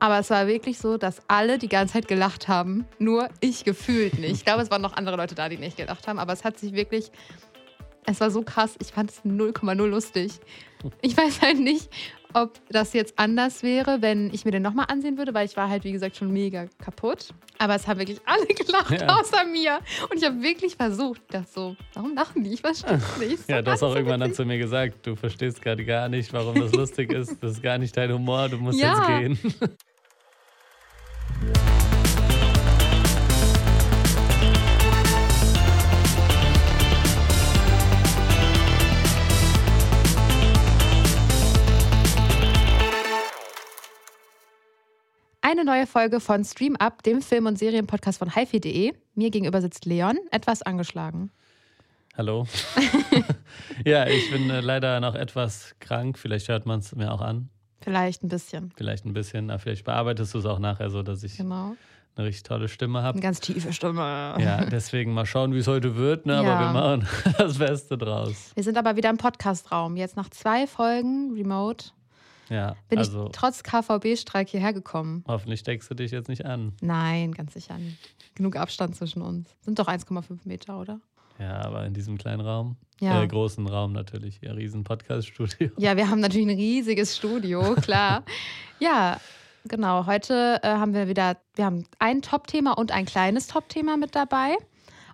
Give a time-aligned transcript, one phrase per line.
[0.00, 2.86] Aber es war wirklich so, dass alle die ganze Zeit gelacht haben.
[2.98, 4.32] Nur ich gefühlt nicht.
[4.32, 6.18] Ich glaube, es waren noch andere Leute da, die nicht gelacht haben.
[6.18, 7.10] Aber es hat sich wirklich.
[8.06, 8.76] Es war so krass.
[8.80, 10.40] Ich fand es 0,0 lustig.
[11.02, 11.90] Ich weiß halt nicht,
[12.34, 15.68] ob das jetzt anders wäre, wenn ich mir den nochmal ansehen würde, weil ich war
[15.68, 17.28] halt, wie gesagt, schon mega kaputt.
[17.58, 19.18] Aber es haben wirklich alle gelacht, Ja.
[19.18, 19.78] außer mir.
[20.10, 22.52] Und ich habe wirklich versucht, das so, warum lachen die?
[22.52, 23.46] Ich verstehe es nicht.
[23.46, 26.32] So Ja, du hast auch irgendwann dann zu mir gesagt, du verstehst gerade gar nicht,
[26.32, 27.42] warum das lustig ist.
[27.42, 29.18] Das ist gar nicht dein Humor, du musst Ja.
[29.20, 29.54] jetzt gehen.
[45.50, 48.92] Eine neue Folge von Stream Up, dem Film- und Serienpodcast von hifi.de.
[49.14, 51.30] Mir gegenüber sitzt Leon, etwas angeschlagen.
[52.18, 52.46] Hallo.
[53.86, 56.18] ja, ich bin äh, leider noch etwas krank.
[56.18, 57.48] Vielleicht hört man es mir auch an.
[57.80, 58.72] Vielleicht ein bisschen.
[58.76, 59.48] Vielleicht ein bisschen.
[59.48, 61.76] Aber vielleicht bearbeitest du es auch nachher so, dass ich Genau.
[62.16, 63.20] eine richtig tolle Stimme Eine habe.
[63.20, 64.02] ganz tiefe Stimme.
[64.38, 66.26] Ja, deswegen mal schauen, wie es heute wird.
[66.26, 66.36] Ne?
[66.36, 66.60] Aber Ja.
[66.60, 68.50] wir machen das Beste draus.
[68.54, 69.96] Wir sind aber wieder im Podcastraum.
[69.96, 71.86] Jetzt nach zwei Folgen Remote
[72.48, 75.24] Ja, bin also ich trotz KVB-Streik hierher gekommen.
[75.26, 76.72] hoffentlich steckst du dich jetzt nicht an.
[76.80, 77.98] Nein, ganz sicher nicht.
[78.34, 79.54] Genug Abstand zwischen uns.
[79.60, 81.00] Sind doch 1,5 Meter, oder?
[81.38, 82.76] Ja, aber in diesem kleinen Raum.
[83.00, 83.22] Ja.
[83.22, 84.40] Äh, großen Raum natürlich.
[84.42, 85.70] Ja, riesen Podcast-Studio.
[85.78, 88.24] Ja, wir haben natürlich ein riesiges Studio, klar.
[88.80, 89.20] ja,
[89.64, 90.06] genau.
[90.06, 94.56] Heute äh, haben wir wieder, wir haben ein Top-Thema und ein kleines Top-Thema mit dabei.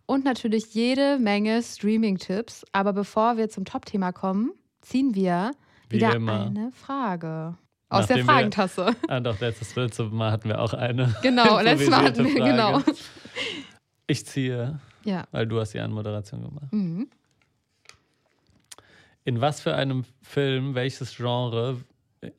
[0.07, 2.65] Und natürlich jede Menge Streaming-Tipps.
[2.73, 5.53] Aber bevor wir zum Top-Thema kommen, ziehen wir
[5.89, 6.47] Wie wieder immer.
[6.47, 7.57] eine Frage.
[7.89, 8.97] Aus der Nachdem wir- Fragentasse.
[9.09, 11.15] Ah, doch, letztes, letztes Mal hatten wir auch eine.
[11.23, 12.81] Genau, letztes Mal hatten wir, improvisierte genau.
[12.81, 12.97] Frage.
[14.07, 15.27] Ich ziehe, Ja.
[15.31, 16.73] weil du hast die Anmoderation gemacht.
[16.73, 17.09] Mhm.
[19.25, 21.79] In was für einem Film, welches Genre,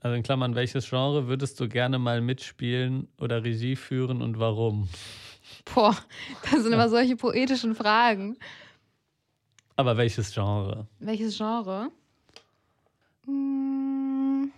[0.02, 4.88] also in Klammern, welches Genre würdest du gerne mal mitspielen oder Regie führen und warum?
[5.74, 5.96] Boah,
[6.44, 8.38] das sind immer solche poetischen Fragen.
[9.76, 10.88] Aber welches Genre?
[11.00, 11.90] Welches Genre?
[13.26, 14.52] Hm,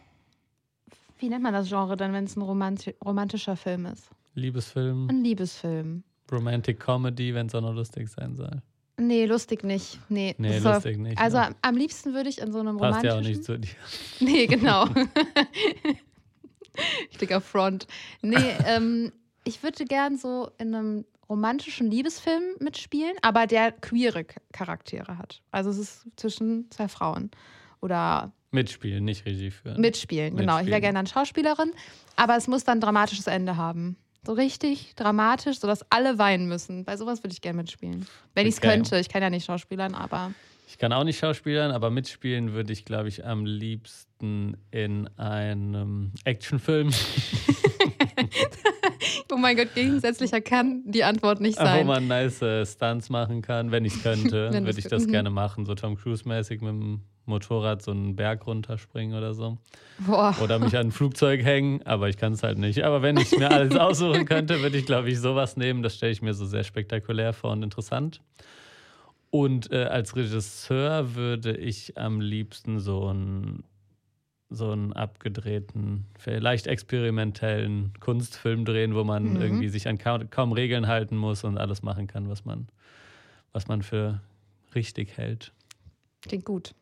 [1.20, 4.10] Wie nennt man das Genre dann, wenn es ein romanti romantischer Film ist?
[4.36, 6.04] Liebesfilm, Ein Liebesfilm.
[6.32, 8.62] Romantic Comedy, wenn es auch noch lustig sein soll.
[9.00, 10.00] Nee, lustig nicht.
[10.10, 11.18] Nee, Nee, soll- lustig nicht.
[11.20, 11.56] Also ne?
[11.62, 13.10] am- liebsten würde ich in so einem Passt romantischen.
[13.10, 13.70] ja auch nicht zu dir.
[14.20, 14.86] Nee, genau.
[17.10, 17.88] Richtiger Front.
[18.22, 18.36] Nee,
[18.66, 19.12] ähm,
[19.44, 25.42] ich würde gern so in einem romantischen Liebesfilm mitspielen, aber der queere Charaktere hat.
[25.52, 27.32] Also es ist zwischen zwei Frauen.
[27.82, 29.80] Oder Mitspielen, nicht Regie führen.
[29.80, 30.60] mitspielen, genau.
[30.60, 30.82] Ich wäre Mitspielen.
[30.82, 31.72] gerne dann Schauspielerin,
[32.16, 33.98] aber es muss dann ein dramatisches Ende haben.
[34.26, 36.84] So richtig dramatisch, sodass alle weinen müssen.
[36.84, 38.08] Bei sowas würde ich gerne mitspielen.
[38.34, 39.00] Wenn ich es könnte.
[39.00, 40.34] Ich kann ja nicht schauspielern, aber
[40.68, 46.12] Ich kann auch nicht schauspielern, aber mitspielen würde ich, glaube ich, am liebsten in einem
[46.26, 46.92] Actionfilm,
[49.32, 51.88] oh mein Gott, gegensätzlicher kann die Antwort nicht wo sein.
[51.88, 53.72] man nice äh, Stunts machen kann.
[53.72, 55.12] Wenn ich es könnte, würde ich das mhm.
[55.12, 55.66] gerne machen.
[55.66, 59.58] So Tom Cruise-mäßig mit dem Motorrad so einen Berg runterspringen oder so.
[60.06, 60.36] Boah.
[60.42, 62.84] Oder mich an ein Flugzeug hängen, aber ich kann es halt nicht.
[62.84, 65.84] Aber wenn ich mir alles aussuchen könnte, würde ich, glaube ich, sowas nehmen.
[65.84, 68.22] Das stelle ich mir so sehr spektakulär vor und interessant.
[69.30, 73.64] Und äh, als Regisseur würde ich am liebsten so einen
[74.50, 79.42] so einen abgedrehten, vielleicht experimentellen Kunstfilm drehen, wo man Mhm.
[79.42, 82.70] irgendwie sich an kaum, kaum Regeln halten muss und alles machen kann, was man,
[83.52, 84.22] was man für
[84.74, 85.52] richtig hält.
[86.22, 86.74] Klingt gut.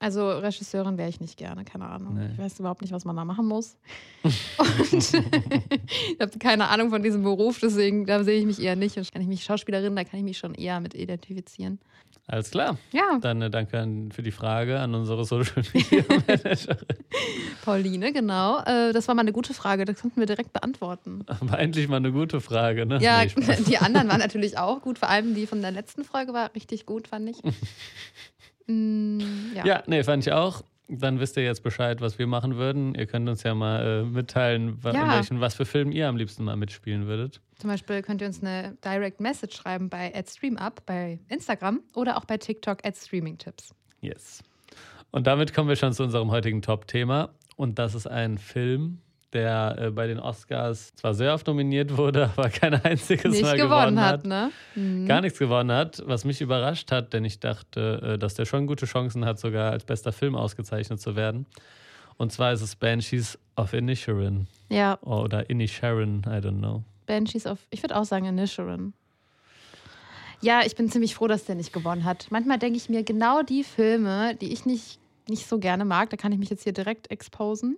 [0.00, 2.14] Also Regisseurin wäre ich nicht gerne, keine Ahnung.
[2.14, 2.28] Nee.
[2.32, 3.76] Ich weiß überhaupt nicht, was man da machen muss.
[4.22, 8.96] Und ich habe keine Ahnung von diesem Beruf, deswegen da sehe ich mich eher nicht.
[8.96, 11.80] Und kann ich mich Schauspielerin, da kann ich mich schon eher mit identifizieren.
[12.30, 12.76] Alles klar.
[12.92, 16.76] Ja, Dann äh, danke an, für die Frage an unsere Social Media Managerin.
[17.64, 18.58] Pauline, genau.
[18.66, 21.24] Äh, das war mal eine gute Frage, das konnten wir direkt beantworten.
[21.40, 22.98] War endlich mal eine gute Frage, ne?
[23.00, 24.98] Ja, Nee, die anderen waren natürlich auch gut.
[24.98, 27.38] Vor allem die von der letzten Folge war richtig gut, fand ich.
[28.68, 29.18] Mm,
[29.54, 29.64] ja.
[29.66, 30.62] ja, nee, fand ich auch.
[30.90, 32.94] Dann wisst ihr jetzt Bescheid, was wir machen würden.
[32.94, 35.16] Ihr könnt uns ja mal äh, mitteilen, wa- in Ja.
[35.16, 37.42] welchen, was für Filmen ihr am liebsten mal mitspielen würdet.
[37.56, 42.24] Zum Beispiel könnt ihr uns eine Direct Message schreiben bei @streamup bei Instagram oder auch
[42.24, 43.74] bei TikTok @streamingtips.
[44.00, 44.42] Yes.
[45.10, 47.30] Und damit kommen wir schon zu unserem heutigen Top-Thema.
[47.56, 52.30] Und das ist ein Film, der äh, bei den Oscars zwar sehr oft nominiert wurde,
[52.36, 54.50] aber kein einziges Nicht Mal gewonnen hat, ne?
[54.74, 55.06] Mhm.
[55.06, 58.66] Gar nichts gewonnen hat, was mich überrascht hat, denn ich dachte, äh, dass der schon
[58.66, 61.46] gute Chancen hat, sogar als bester Film ausgezeichnet zu werden.
[62.16, 66.82] Und zwar ist es Banshees of Inisherin Ja, oder Inisherin, I don't know.
[67.06, 68.92] Banshees of, ich würde auch sagen Inisherin.
[70.40, 72.26] Ja, ich bin ziemlich froh, dass der nicht gewonnen hat.
[72.30, 76.16] Manchmal denke ich mir, genau die Filme, die ich nicht, nicht so gerne mag, da
[76.16, 77.76] kann ich mich jetzt hier direkt exposen,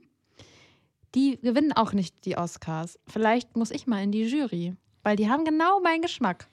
[1.14, 2.98] Die gewinnen auch nicht die Oscars.
[3.06, 6.46] Vielleicht muss ich mal in die Jury, weil die haben genau meinen Geschmack.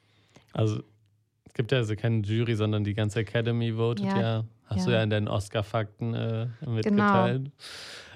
[0.54, 0.82] Also
[1.46, 4.20] es gibt ja also keine Jury, sondern die ganze Academy votet ja.
[4.20, 4.46] ja.
[4.66, 4.86] Hast ja.
[4.86, 7.44] du ja in deinen Oscar-Fakten äh, mitgeteilt.
[7.44, 7.52] Genau.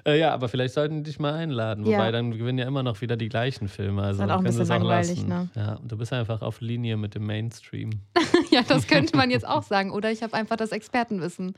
[0.04, 1.86] Äh, ja, aber vielleicht sollten die dich mal einladen.
[1.86, 1.98] Ja.
[1.98, 4.02] Wobei dann gewinnen ja immer noch wieder die gleichen Filme.
[4.02, 5.48] Also das ist halt auch ein bisschen langweilig, ne?
[5.54, 7.90] Ja, du bist einfach auf Linie mit dem Mainstream.
[8.50, 9.92] ja, das könnte man jetzt auch sagen.
[9.92, 11.54] Oder ich habe einfach das Expertenwissen.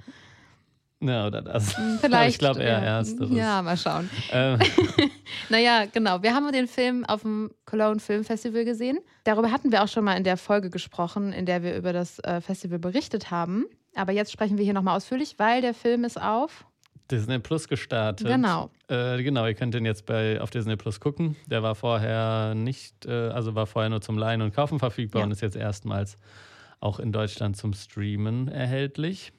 [1.08, 1.76] Ja, oder das.
[1.76, 2.30] Hm, vielleicht.
[2.30, 2.98] ich glaube eher ja.
[2.98, 3.30] ersteres.
[3.30, 4.08] Ja, mal schauen.
[4.32, 4.58] Ähm.
[5.48, 6.22] naja, genau.
[6.22, 8.98] Wir haben den Film auf dem Cologne Film Festival gesehen.
[9.24, 12.18] Darüber hatten wir auch schon mal in der Folge gesprochen, in der wir über das
[12.20, 13.66] äh, Festival berichtet haben.
[13.94, 16.64] Aber jetzt sprechen wir hier nochmal ausführlich, weil der Film ist auf
[17.10, 18.26] Disney Plus gestartet.
[18.26, 18.70] Genau.
[18.88, 21.36] Äh, genau, ihr könnt den jetzt bei, auf Disney Plus gucken.
[21.46, 25.26] Der war vorher nicht, äh, also war vorher nur zum Leihen und Kaufen verfügbar ja.
[25.26, 26.18] und ist jetzt erstmals
[26.80, 29.32] auch in Deutschland zum Streamen erhältlich.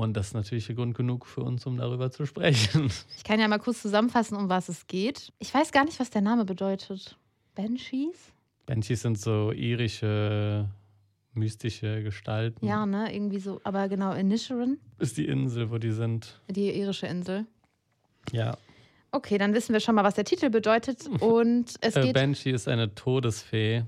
[0.00, 2.90] Und das ist natürlich Grund genug für uns, um darüber zu sprechen.
[3.16, 5.30] Ich kann ja mal kurz zusammenfassen, um was es geht.
[5.38, 7.18] Ich weiß gar nicht, was der Name bedeutet.
[7.54, 8.32] Banshees?
[8.64, 10.70] Banshees sind so irische
[11.34, 12.64] mystische Gestalten.
[12.64, 13.60] Ja, ne, irgendwie so.
[13.62, 14.78] Aber genau, Inisherin.
[14.98, 16.40] Ist die Insel, wo die sind.
[16.48, 17.44] Die irische Insel.
[18.32, 18.56] Ja.
[19.12, 21.06] Okay, dann wissen wir schon mal, was der Titel bedeutet.
[21.20, 22.14] Und es äh, geht.
[22.14, 23.84] Banshee ist eine Todesfee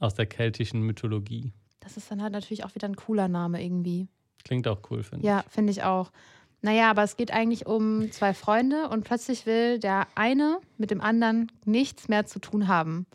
[0.00, 1.52] aus der keltischen Mythologie.
[1.78, 4.08] Das ist dann halt natürlich auch wieder ein cooler Name irgendwie.
[4.44, 5.28] Klingt auch cool, finde ich.
[5.28, 6.10] Ja, finde ich auch.
[6.60, 11.00] Naja, aber es geht eigentlich um zwei Freunde und plötzlich will der eine mit dem
[11.00, 13.06] anderen nichts mehr zu tun haben.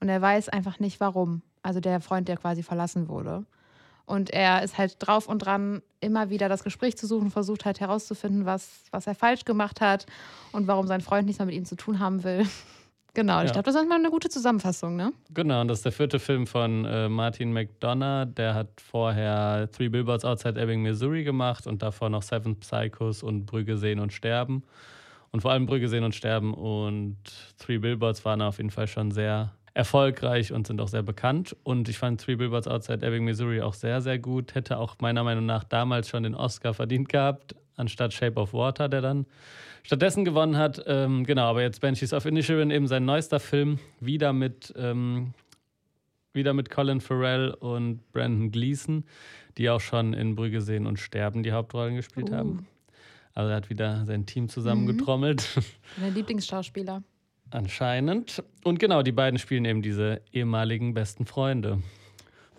[0.00, 1.42] Und er weiß einfach nicht warum.
[1.62, 3.44] Also der Freund, der quasi verlassen wurde.
[4.04, 7.80] Und er ist halt drauf und dran, immer wieder das Gespräch zu suchen, versucht halt
[7.80, 10.06] herauszufinden, was, was er falsch gemacht hat
[10.52, 12.46] und warum sein Freund nichts mehr mit ihm zu tun haben will.
[13.14, 13.44] Genau, ja.
[13.44, 15.12] ich glaube, das ist mal eine gute Zusammenfassung, ne?
[15.34, 18.34] Genau, und das ist der vierte Film von äh, Martin McDonough.
[18.34, 23.46] Der hat vorher Three Billboards Outside Ebbing, Missouri gemacht und davor noch Seven Psychos und
[23.46, 24.62] Brügge sehen und sterben.
[25.32, 27.16] Und vor allem Brügge sehen und sterben und
[27.58, 31.56] Three Billboards waren auf jeden Fall schon sehr erfolgreich und sind auch sehr bekannt.
[31.62, 34.54] Und ich fand Three Billboards Outside Ebbing, Missouri auch sehr, sehr gut.
[34.54, 38.88] Hätte auch meiner Meinung nach damals schon den Oscar verdient gehabt, anstatt Shape of Water,
[38.88, 39.26] der dann
[39.82, 40.82] stattdessen gewonnen hat.
[40.86, 45.32] Ähm, genau, aber jetzt Banshees of Inisherin, eben sein neuester Film, wieder mit, ähm,
[46.32, 49.04] wieder mit Colin Farrell und Brandon Gleason,
[49.58, 52.34] die auch schon in Brügge sehen und sterben die Hauptrollen gespielt uh.
[52.34, 52.66] haben.
[53.34, 55.48] Also er hat wieder sein Team zusammengetrommelt.
[55.56, 55.62] Mhm.
[56.02, 57.02] Mein Lieblingsschauspieler.
[57.50, 58.42] Anscheinend.
[58.64, 61.82] Und genau, die beiden spielen eben diese ehemaligen besten Freunde.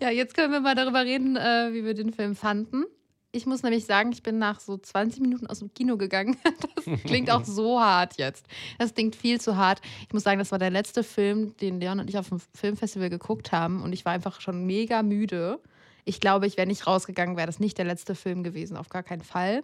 [0.00, 2.84] Ja, jetzt können wir mal darüber reden, äh, wie wir den Film fanden.
[3.34, 6.36] Ich muss nämlich sagen, ich bin nach so 20 Minuten aus dem Kino gegangen.
[6.84, 8.44] Das klingt auch so hart jetzt.
[8.76, 9.80] Das klingt viel zu hart.
[10.08, 13.08] Ich muss sagen, das war der letzte Film, den Leon und ich auf dem Filmfestival
[13.08, 13.82] geguckt haben.
[13.82, 15.60] Und ich war einfach schon mega müde.
[16.04, 19.04] Ich glaube, ich wäre nicht rausgegangen, wäre das nicht der letzte Film gewesen, auf gar
[19.04, 19.62] keinen Fall.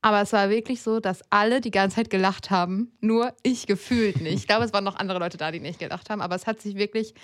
[0.00, 2.92] Aber es war wirklich so, dass alle die ganze Zeit gelacht haben.
[3.00, 4.34] Nur ich gefühlt nicht.
[4.34, 6.22] Ich glaube, es waren noch andere Leute da, die nicht gelacht haben.
[6.22, 7.14] Aber es hat sich wirklich,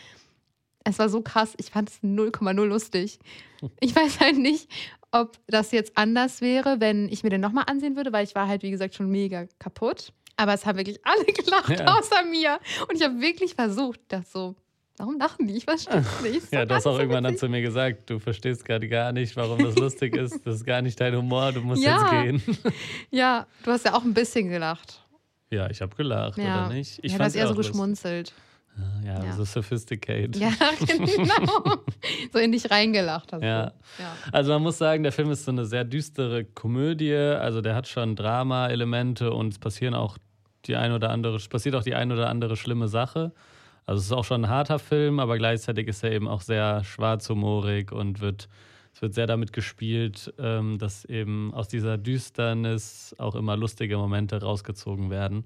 [0.85, 1.55] es war so krass.
[1.57, 3.19] Ich fand es 0,0 lustig.
[3.81, 4.71] Ich weiß halt nicht,
[5.11, 8.47] ob das jetzt anders wäre, wenn ich mir den nochmal ansehen würde, weil ich war
[8.47, 10.13] halt, wie gesagt, schon mega kaputt.
[10.37, 11.97] Aber es haben wirklich alle gelacht, ja.
[11.97, 12.59] außer mir.
[12.89, 14.57] Und ich habe wirklich versucht, das so
[14.97, 15.57] Warum lachen die?
[15.57, 16.53] Ich verstehe es nicht.
[16.53, 19.59] ja, du hast auch irgendwann dann zu mir gesagt, du verstehst gerade gar nicht, warum
[19.59, 20.47] das lustig ist.
[20.47, 22.23] Das ist gar nicht dein Humor, du musst ja.
[22.23, 22.57] jetzt gehen.
[23.11, 25.01] ja, du hast ja auch ein bisschen gelacht.
[25.51, 26.67] Ja, ich habe gelacht, ja.
[26.67, 27.01] oder nicht?
[27.03, 28.33] Ich ja, du hast eher so geschmunzelt.
[29.05, 30.37] Ja, ja, so sophisticated.
[30.37, 30.51] Ja,
[30.87, 31.77] genau.
[32.33, 33.67] so in dich reingelacht hast ja.
[33.67, 33.73] du.
[34.03, 34.13] Ja.
[34.33, 37.15] Also man muss sagen, der Film ist so eine sehr düstere Komödie.
[37.15, 40.19] Also der hat schon Drama-Elemente und es passieren auch
[40.67, 43.33] die ein oder andere, passiert auch die ein oder andere schlimme Sache.
[43.87, 46.83] Also es ist auch schon ein harter Film, aber gleichzeitig ist er eben auch sehr
[46.85, 48.49] schwarzhumorig und wird,
[48.95, 54.41] es wird sehr damit gespielt, ähm, dass eben aus dieser Düsternis auch immer lustige Momente
[54.41, 55.45] rausgezogen werden.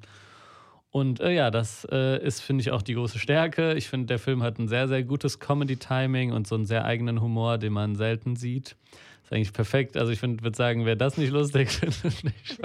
[0.91, 3.75] Und äh, ja, das äh, ist, finde ich, auch die große Stärke.
[3.75, 7.21] Ich finde, der Film hat ein sehr, sehr gutes Comedy-Timing und so einen sehr eigenen
[7.21, 8.77] Humor, den man selten sieht.
[9.23, 9.99] Ist eigentlich perfekt.
[9.99, 12.59] Also ich würde sagen, wer das nicht lustig findet, nicht.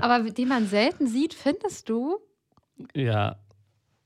[0.00, 2.18] Aber den man selten sieht, findest du?
[2.94, 3.36] Ja,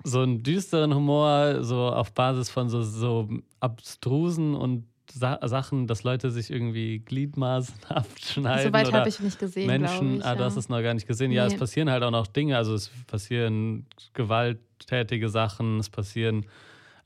[0.03, 3.29] so einen düsteren Humor, so auf Basis von so, so
[3.61, 8.73] abstrusen und Sa Sachen, dass Leute sich irgendwie Gliedmaßen abschneiden.
[8.73, 9.67] Soweit habe ich nicht gesehen.
[9.67, 11.31] Menschen, ich, ah, du hast es noch gar nicht gesehen.
[11.31, 11.37] Nee.
[11.37, 12.57] Ja, es passieren halt auch noch Dinge.
[12.57, 16.47] Also es passieren gewalttätige Sachen, es passieren,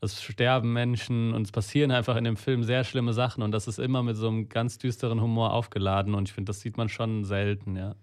[0.01, 3.67] es sterben Menschen und es passieren einfach in dem Film sehr schlimme Sachen und das
[3.67, 6.89] ist immer mit so einem ganz düsteren Humor aufgeladen und ich finde, das sieht man
[6.89, 7.95] schon selten, ja.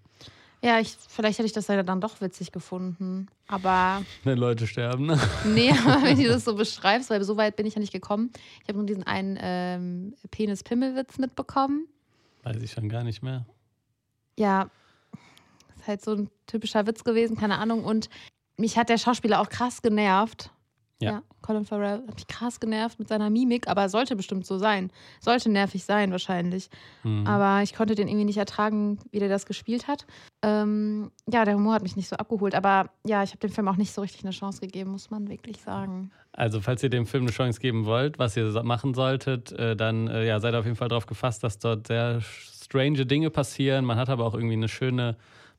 [0.63, 3.29] Ja, ich, vielleicht hätte ich das ja dann doch witzig gefunden.
[3.47, 4.03] Aber.
[4.25, 5.21] Wenn Leute sterben, ne?
[5.45, 8.31] Nee, aber wenn du das so beschreibst, weil so weit bin ich ja nicht gekommen.
[8.63, 11.87] Ich habe nur diesen einen ähm, Penis-Pimmel-Witz mitbekommen.
[12.43, 13.45] Weiß ich schon gar nicht mehr.
[14.39, 14.71] Ja,
[15.77, 17.85] ist halt so ein typischer Witz gewesen, keine Ahnung.
[17.85, 18.09] Und
[18.57, 20.51] mich hat der Schauspieler auch krass genervt.
[21.01, 21.23] Ja.
[21.43, 24.91] Colin Farrell hat mich krass genervt mit seiner Mimik, aber sollte bestimmt so sein.
[25.21, 26.71] Sollte nervig sein, wahrscheinlich.
[27.05, 27.27] Mhm.
[27.27, 30.07] Aber ich konnte den irgendwie nicht ertragen, wie der das gespielt hat.
[30.43, 32.55] Ähm, ja, der Humor hat mich nicht so abgeholt.
[32.55, 35.29] Aber ja, ich habe dem Film auch nicht so richtig eine Chance gegeben, muss man
[35.29, 36.11] wirklich sagen.
[36.33, 40.09] Also, falls ihr dem Film eine Chance geben wollt, was ihr machen solltet, äh, dann
[40.09, 43.85] äh, ja, seid auf jeden Fall darauf gefasst, dass dort sehr strange Dinge passieren.
[43.85, 45.17] Man hat aber auch irgendwie eine schöne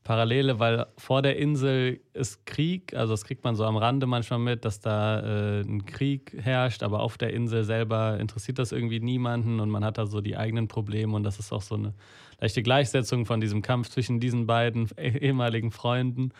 [0.08, 4.40] Parallele, weil vor der Insel ist Krieg, also das kriegt man so am Rande manchmal
[4.40, 9.02] mit, dass da äh, ein Krieg herrscht, aber auf der Insel selber interessiert das irgendwie
[9.02, 11.94] niemanden und man hat da so die eigenen Probleme und das ist auch so eine
[12.40, 16.32] leichte Gleichsetzung von diesem Kampf zwischen diesen beiden ehemaligen Freunden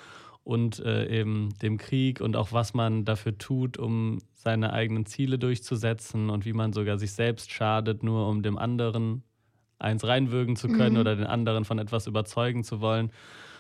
[0.46, 5.38] und äh, eben dem Krieg und auch was man dafür tut, um seine eigenen Ziele
[5.38, 9.24] durchzusetzen und wie man sogar sich selbst schadet, nur um dem anderen
[9.78, 11.02] eins reinwürgen zu können Mhm.
[11.02, 13.12] oder den anderen von etwas überzeugen zu wollen.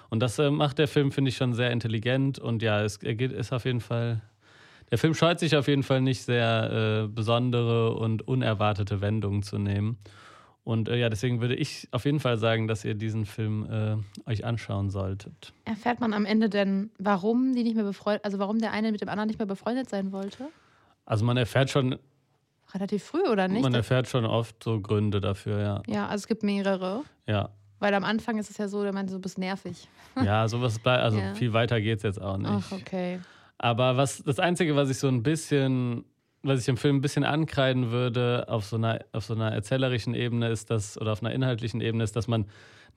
[0.10, 3.16] Und das äh, macht der Film, finde ich, schon sehr intelligent und ja, es er
[3.16, 4.22] geht, ist auf jeden Fall.
[4.90, 9.58] Der Film scheut sich auf jeden Fall nicht, sehr äh, besondere und unerwartete Wendungen zu
[9.58, 9.98] nehmen.
[10.64, 14.30] Und äh, ja, deswegen würde ich auf jeden Fall sagen, dass ihr diesen Film äh,
[14.30, 15.54] euch anschauen solltet.
[15.64, 19.00] Erfährt man am Ende denn, warum die nicht mehr befreundet, also warum der eine mit
[19.00, 20.50] dem anderen nicht mehr befreundet sein wollte?
[21.06, 21.98] Also man erfährt schon,
[22.74, 23.62] Relativ früh oder nicht?
[23.62, 25.84] man erfährt schon oft so Gründe dafür, ja.
[25.88, 27.04] ja, also es gibt mehrere.
[27.28, 29.88] Ja, Weil am Anfang ist es ja so, der meinte, du bist nervig.
[30.16, 31.34] ja sowas bleibt, also Ja.
[31.36, 32.50] viel weiter geht es jetzt auch nicht.
[32.50, 33.20] Ach, okay.
[33.58, 36.06] Aber was das Einzige, was ich so ein bisschen,
[36.44, 40.14] was ich dem Film ein bisschen ankreiden würde, auf so einer, auf so einer erzählerischen
[40.14, 42.46] Ebene ist das, oder auf einer inhaltlichen Ebene ist, dass man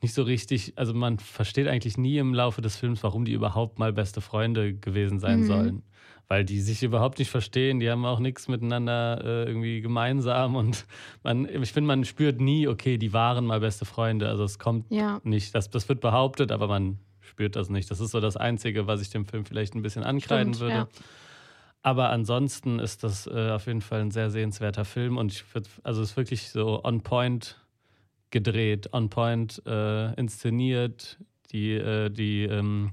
[0.03, 3.79] nicht so richtig, also man versteht eigentlich nie im Laufe des Films, warum die überhaupt
[3.79, 5.45] mal beste Freunde gewesen sein Mhm.
[5.45, 5.83] sollen.
[6.31, 10.87] Weil die sich überhaupt nicht verstehen, die haben auch nichts miteinander äh, irgendwie gemeinsam und
[11.25, 14.29] man, ich finde, man spürt nie, okay, die waren mal beste Freunde.
[14.29, 15.21] Also es kommt Ja.
[15.25, 15.53] nicht.
[15.57, 17.91] Das, das wird behauptet, aber man spürt das nicht.
[17.91, 20.77] Das ist so das Einzige, was ich dem Film vielleicht ein bisschen ankreiden Stimmt, würde.
[20.77, 20.89] ja.
[21.83, 25.69] Aber ansonsten ist das äh, auf jeden Fall ein sehr sehenswerter Film und ich würd,
[25.83, 27.61] also es ist wirklich so on point
[28.31, 31.19] gedreht, on point äh, inszeniert,
[31.51, 32.93] die, äh, die ähm,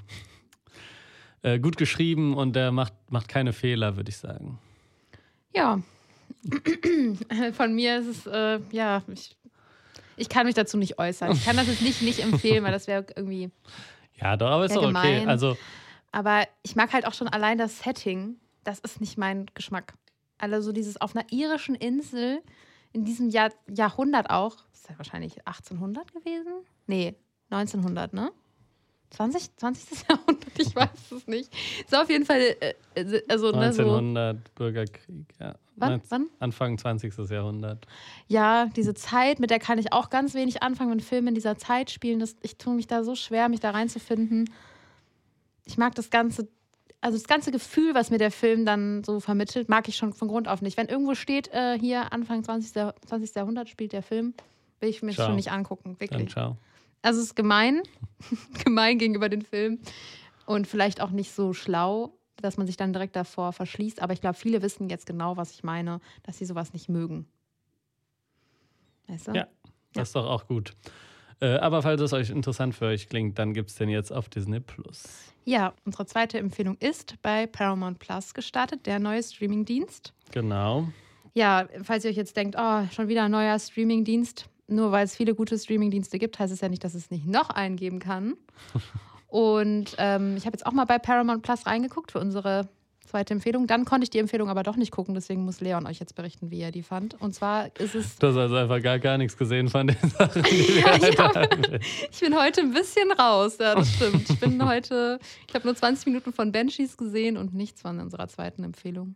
[1.47, 4.59] äh, gut geschrieben und der macht, macht keine Fehler, würde ich sagen.
[5.53, 5.81] Ja.
[7.53, 9.35] Von mir ist es, äh, ja, ich,
[10.17, 11.31] ich kann mich dazu nicht äußern.
[11.31, 13.49] Ich kann das jetzt nicht, nicht empfehlen, weil das wäre irgendwie.
[14.15, 15.25] Ja, doch, aber ist doch okay.
[15.25, 15.57] Also
[16.11, 18.35] Aber ich mag halt auch schon allein das Setting.
[18.63, 19.93] Das ist nicht mein Geschmack.
[20.37, 22.41] Also so dieses auf einer irischen Insel
[22.93, 24.57] in diesem Jahr, Jahrhundert auch.
[24.73, 26.53] Ist ja wahrscheinlich 1800 gewesen?
[26.87, 27.15] Nee,
[27.51, 28.31] 1900, ne?
[29.11, 29.89] 20, 20.
[30.09, 31.53] Jahrhundert, ich weiß es nicht.
[31.85, 32.73] Ist auf jeden Fall, äh,
[33.29, 33.85] also, ne, so.
[33.95, 35.55] 1900 Bürgerkrieg, ja.
[35.77, 36.01] Wann?
[36.09, 36.27] Wann?
[36.39, 37.13] Anfang 20.
[37.29, 37.85] Jahrhundert.
[38.27, 41.57] Ja, diese Zeit, mit der kann ich auch ganz wenig anfangen, wenn Filme in dieser
[41.57, 42.19] Zeit spielen.
[42.19, 44.49] Das, ich tue mich da so schwer, mich da reinzufinden.
[45.65, 46.47] Ich mag das ganze,
[46.99, 50.27] also das ganze Gefühl, was mir der Film dann so vermittelt, mag ich schon von
[50.27, 50.77] Grund auf nicht.
[50.77, 52.73] Wenn irgendwo steht, äh, hier Anfang 20.
[52.75, 53.35] Jahr- 20.
[53.35, 54.33] Jahrhundert spielt der Film,
[54.79, 56.31] will ich mir das schon nicht angucken, Dann wirklich.
[56.31, 56.57] ciao.
[57.01, 57.81] Also es ist gemein,
[58.63, 59.79] gemein gegenüber den Film
[60.45, 64.01] und vielleicht auch nicht so schlau, dass man sich dann direkt davor verschließt.
[64.01, 67.27] Aber ich glaube, viele wissen jetzt genau, was ich meine, dass sie sowas nicht mögen.
[69.07, 69.31] Weißt du?
[69.33, 69.47] Ja.
[69.93, 70.73] Das ist doch auch gut.
[71.39, 74.29] Äh, aber falls es euch interessant für euch klingt, dann gibt es den jetzt auf
[74.29, 75.33] Disney Plus.
[75.45, 80.13] Ja, unsere zweite Empfehlung ist bei Paramount Plus gestartet, der neue Streamingdienst.
[80.31, 80.89] Genau.
[81.33, 85.15] Ja, falls ihr euch jetzt denkt, oh, schon wieder ein neuer Streamingdienst, nur weil es
[85.15, 88.35] viele gute Streamingdienste gibt, heißt es ja nicht, dass es nicht noch einen geben kann.
[89.27, 92.69] Und ähm, ich habe jetzt auch mal bei Paramount Plus reingeguckt für unsere
[93.05, 93.67] zweite Empfehlung.
[93.67, 96.51] Dann konnte ich die Empfehlung aber doch nicht gucken, deswegen muss Leon euch jetzt berichten,
[96.51, 97.19] wie er die fand.
[97.19, 100.43] Und zwar ist es, Du hast also einfach gar, gar nichts gesehen von den Sachen,
[100.43, 101.33] die Ja, ja.
[101.33, 101.79] hatten.
[102.11, 104.29] ich bin heute ein bisschen raus, ja, das stimmt.
[104.29, 108.27] Ich bin heute, ich habe nur 20 Minuten von Banshees gesehen und nichts von unserer
[108.27, 109.15] zweiten Empfehlung.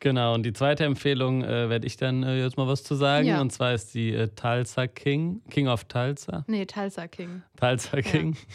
[0.00, 3.26] Genau, und die zweite Empfehlung äh, werde ich dann äh, jetzt mal was zu sagen.
[3.26, 3.40] Ja.
[3.40, 6.44] Und zwar ist die äh, Tulsa King, King of Tulsa.
[6.46, 7.42] Nee, Tulsa King.
[7.58, 8.36] Tulsa King.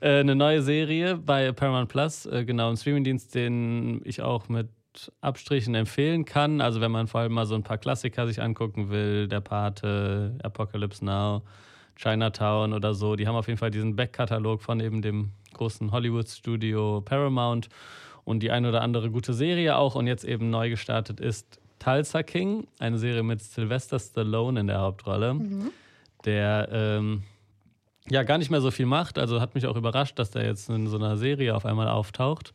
[0.00, 4.70] Äh, eine neue Serie bei Paramount Plus, äh, genau, ein Streamingdienst, den ich auch mit
[5.20, 6.60] Abstrichen empfehlen kann.
[6.62, 10.38] Also wenn man vor allem mal so ein paar Klassiker sich angucken will, Der Pate,
[10.42, 11.42] Apocalypse Now,
[11.96, 17.02] Chinatown oder so, die haben auf jeden Fall diesen Backkatalog von eben dem großen Hollywood-Studio
[17.02, 17.68] Paramount
[18.24, 22.22] und die ein oder andere gute Serie auch und jetzt eben neu gestartet ist Tulsa
[22.22, 25.34] King, eine Serie mit Sylvester Stallone in der Hauptrolle,
[26.24, 27.24] der ähm,
[28.08, 29.18] ja gar nicht mehr so viel macht.
[29.18, 32.52] Also hat mich auch überrascht, dass der jetzt in so einer Serie auf einmal auftaucht.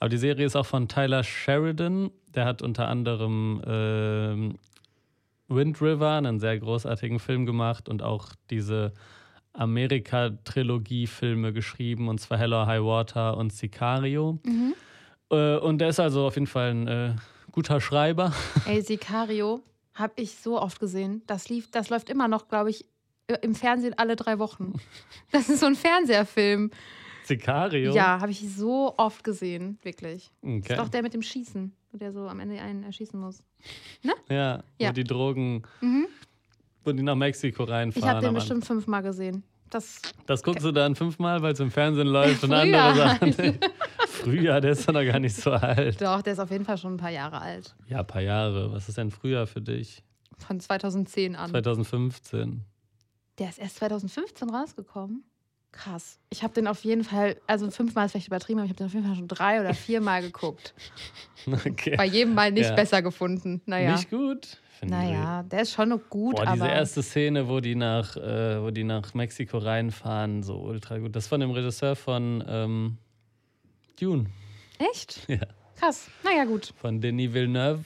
[0.00, 2.10] Aber die Serie ist auch von Tyler Sheridan.
[2.34, 4.58] Der hat unter anderem ähm,
[5.48, 8.92] Wind River, einen sehr großartigen Film gemacht und auch diese
[9.54, 14.38] Amerika-Trilogie-Filme geschrieben, und zwar Hello High Water und Sicario.
[14.46, 14.50] Äh,
[15.30, 17.14] und der ist also auf jeden Fall ein äh,
[17.52, 18.32] guter Schreiber.
[18.66, 19.62] Ey, Sicario
[19.94, 21.22] habe ich so oft gesehen.
[21.26, 22.84] Das, lief, das läuft immer noch, glaube ich,
[23.42, 24.74] im Fernsehen alle drei Wochen.
[25.32, 26.70] Das ist so ein Fernseherfilm.
[27.24, 27.92] Sicario?
[27.92, 30.30] Ja, habe ich so oft gesehen, wirklich.
[30.40, 30.72] Das Okay.
[30.72, 33.42] ist doch der mit dem Schießen, wo der so am Ende einen erschießen muss.
[34.02, 34.88] Ja, Ja.
[34.88, 36.06] wo die Drogen, Mhm.
[36.84, 38.02] wo die nach Mexiko reinfahren.
[38.08, 39.42] Ich habe den bestimmt fünfmal gesehen.
[39.68, 40.00] Das.
[40.24, 43.58] Das guckst du dann fünfmal, weil es im Fernsehen läuft und andere Sachen.
[44.30, 46.00] Früher, der ist doch noch gar nicht so alt.
[46.00, 47.74] doch, der ist auf jeden Fall schon ein paar Jahre alt.
[47.88, 48.72] Ja, ein paar Jahre.
[48.72, 50.02] Was ist denn früher für dich?
[50.38, 51.50] Von 2010 an.
[51.50, 52.62] 2015.
[53.38, 55.24] Der ist erst 2015 rausgekommen.
[55.70, 56.18] Krass.
[56.30, 58.86] Ich habe den auf jeden Fall, also fünfmal ist vielleicht übertrieben, aber ich habe den
[58.86, 60.74] auf jeden Fall schon drei oder viermal geguckt.
[61.46, 61.94] Okay.
[61.96, 62.74] Bei jedem Mal nicht Ja.
[62.74, 63.62] besser gefunden.
[63.64, 63.92] Naja.
[63.92, 64.58] Nicht gut?
[64.84, 66.52] Naja, der ist schon noch gut, Boah, aber.
[66.54, 71.16] diese erste Szene, wo die nach, äh, wo die nach Mexiko reinfahren, so ultra gut.
[71.16, 72.98] Das ist von dem Regisseur von ähm,
[74.00, 74.26] Dune,
[74.78, 75.28] Echt?
[75.28, 75.38] Ja.
[75.76, 76.08] Krass.
[76.24, 76.72] Naja, gut.
[76.80, 77.84] von Denis Villeneuve.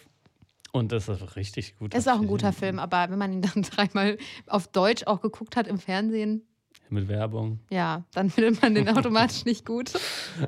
[0.73, 1.93] Und das ist richtig gut.
[1.95, 4.17] Ist auch ein guter Film, aber wenn man ihn dann dreimal
[4.47, 6.47] auf Deutsch auch geguckt hat im Fernsehen,
[6.89, 7.61] Mit Werbung.
[7.71, 9.93] ja, dann findet man den automatisch nicht gut.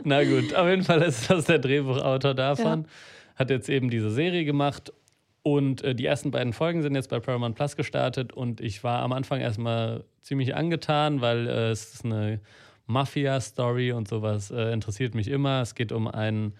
[0.04, 2.87] Na gut, auf jeden Fall ist das der Drehbuchautor davon.
[3.37, 4.92] Hat jetzt eben diese Serie gemacht.
[5.42, 8.33] Und äh, die ersten beiden Folgen sind jetzt bei Paramount Plus gestartet.
[8.33, 12.40] Und ich war am Anfang erstmal ziemlich angetan, weil äh, es ist eine
[12.87, 15.61] Mafia-Story und sowas äh, interessiert mich immer.
[15.62, 16.55] Es geht um einen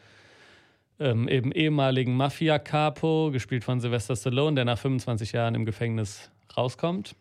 [0.99, 7.17] ähm, eben ehemaligen Mafia-Capo, gespielt von Sylvester Stallone, der nach 25 Jahren im Gefängnis rauskommt.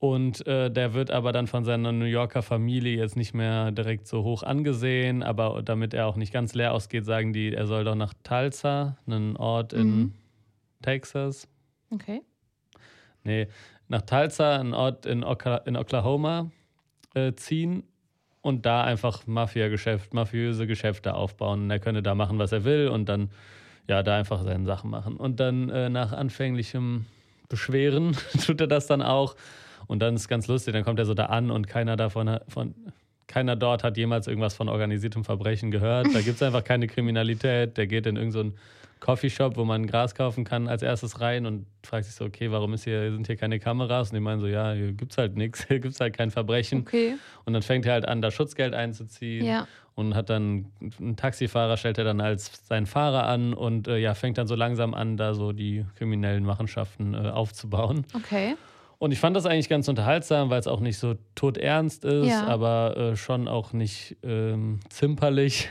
[0.00, 4.06] Und äh, der wird aber dann von seiner New Yorker Familie jetzt nicht mehr direkt
[4.06, 5.24] so hoch angesehen.
[5.24, 8.96] Aber damit er auch nicht ganz leer ausgeht, sagen die, er soll doch nach Tulsa,
[9.06, 10.12] einen Ort in Mhm.
[10.82, 11.48] Texas.
[11.90, 12.22] Okay.
[13.24, 13.48] Nee,
[13.88, 16.50] nach Tulsa, einen Ort in, Oka in Oklahoma,
[17.14, 17.82] äh, ziehen
[18.48, 21.64] und da einfach Mafia-Geschäft, mafiöse Geschäfte aufbauen.
[21.64, 23.30] Und er könne da machen, was er will und dann
[23.86, 25.16] ja da einfach seine Sachen machen.
[25.16, 27.04] Und dann äh, nach anfänglichem
[27.50, 29.36] Beschweren tut er das dann auch.
[29.86, 32.74] Und dann ist ganz lustig, dann kommt er so da an und keiner davon von,
[33.26, 36.06] keiner dort hat jemals irgendwas von organisiertem Verbrechen gehört.
[36.14, 37.76] Da gibt es einfach keine Kriminalität.
[37.76, 38.54] Der geht in irgendeinen
[39.00, 42.74] Coffeeshop, wo man Gras kaufen kann, als erstes rein und fragt sich so, okay, warum
[42.74, 44.10] ist hier, sind hier keine Kameras?
[44.10, 46.80] Und die meinen so, ja, hier gibt's halt nichts, hier gibt's halt kein Verbrechen.
[46.80, 47.14] Okay.
[47.44, 49.66] Und dann fängt er halt an, da Schutzgeld einzuziehen Ja.
[49.94, 50.66] und hat dann
[50.98, 54.54] einen Taxifahrer, stellt er dann als seinen Fahrer an und äh, ja, fängt dann so
[54.54, 58.04] langsam an, da so die kriminellen Machenschaften äh, aufzubauen.
[58.14, 58.56] Okay.
[59.00, 62.48] Und ich fand das eigentlich ganz unterhaltsam, weil es auch nicht so todernst ist, Ja.
[62.48, 65.70] aber äh, schon auch nicht ähm, zimperlich.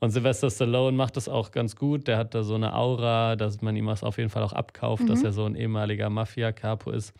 [0.00, 2.08] Und Sylvester Stallone macht das auch ganz gut.
[2.08, 5.08] Der hat da so eine Aura, dass man ihm das auf jeden Fall auch abkauft,
[5.08, 7.12] dass er so ein ehemaliger Mafia-Capo ist.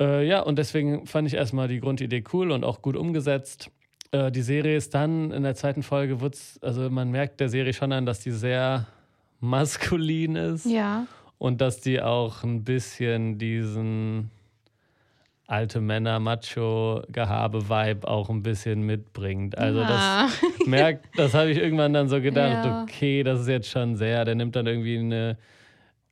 [0.00, 3.70] Äh, ja, und deswegen fand ich erstmal die Grundidee cool und auch gut umgesetzt.
[4.10, 7.74] Äh, die Serie ist dann in der zweiten Folge, wird's, also man merkt der Serie
[7.74, 8.86] schon an, dass die sehr
[9.40, 10.64] maskulin ist.
[10.64, 11.06] Ja.
[11.36, 14.30] Und dass die auch ein bisschen diesen
[15.50, 19.56] alte Männer, Macho-Gehabe-Vibe auch ein bisschen mitbringt.
[19.58, 19.86] Also Ah.
[20.28, 20.32] das
[20.66, 22.82] merkt, das habe ich irgendwann dann so gedacht, Ja.
[22.82, 25.36] okay, das ist jetzt schon sehr, der nimmt dann irgendwie eine,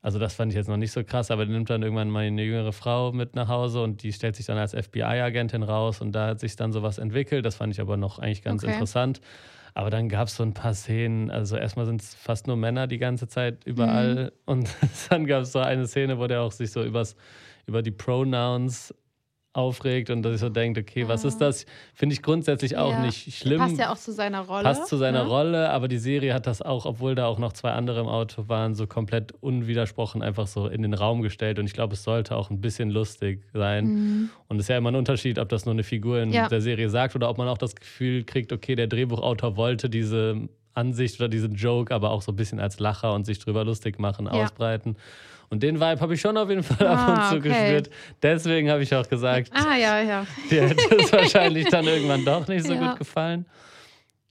[0.03, 2.25] also das fand ich jetzt noch nicht so krass, aber der nimmt dann irgendwann mal
[2.25, 6.13] eine jüngere Frau mit nach Hause und die stellt sich dann als FBI-Agentin raus und
[6.13, 7.45] da hat sich dann sowas entwickelt.
[7.45, 8.73] Das fand ich aber noch eigentlich ganz Okay.
[8.73, 9.21] interessant.
[9.75, 12.89] Aber dann gab es so ein paar Szenen, also erstmal sind es fast nur Männer
[12.89, 14.25] die ganze Zeit überall.
[14.25, 14.31] Mhm.
[14.47, 14.69] Und
[15.11, 17.15] dann gab es so eine Szene, wo der auch sich so übers,
[17.67, 18.93] über die Pronouns
[19.55, 21.67] aufregt und dass ich so denke, okay, was ist das?
[21.95, 22.99] Finde ich grundsätzlich auch Ah.
[22.99, 23.07] Ja.
[23.07, 23.59] nicht schlimm.
[23.59, 24.63] Passt ja auch zu seiner Rolle.
[24.63, 25.29] Passt zu seiner ne?
[25.29, 28.49] Rolle, aber die Serie hat das auch, obwohl da auch noch zwei andere im Auto
[28.49, 31.59] waren, so komplett unwidersprochen einfach so in den Raum gestellt.
[31.59, 34.31] Und ich glaube, es sollte auch ein bisschen lustig sein.
[34.49, 36.35] Und es ist ja immer ein Unterschied, ob das nur eine Figur in Mhm.
[36.35, 36.49] Ja.
[36.49, 40.49] der Serie sagt oder ob man auch das Gefühl kriegt, okay, der Drehbuchautor wollte diese
[40.75, 43.99] Ansicht oder diesen Joke aber auch so ein bisschen als Lacher und sich drüber lustig
[43.99, 44.33] machen, Ja.
[44.45, 44.97] ausbreiten.
[45.51, 47.49] Und den Vibe habe ich schon auf jeden Fall ab Ah, und zu okay.
[47.49, 47.91] gespürt.
[48.23, 50.27] Deswegen habe ich auch gesagt, Ah, ja, ja.
[50.51, 52.91] dir hätte es wahrscheinlich dann irgendwann doch nicht so Ja.
[52.91, 53.47] gut gefallen.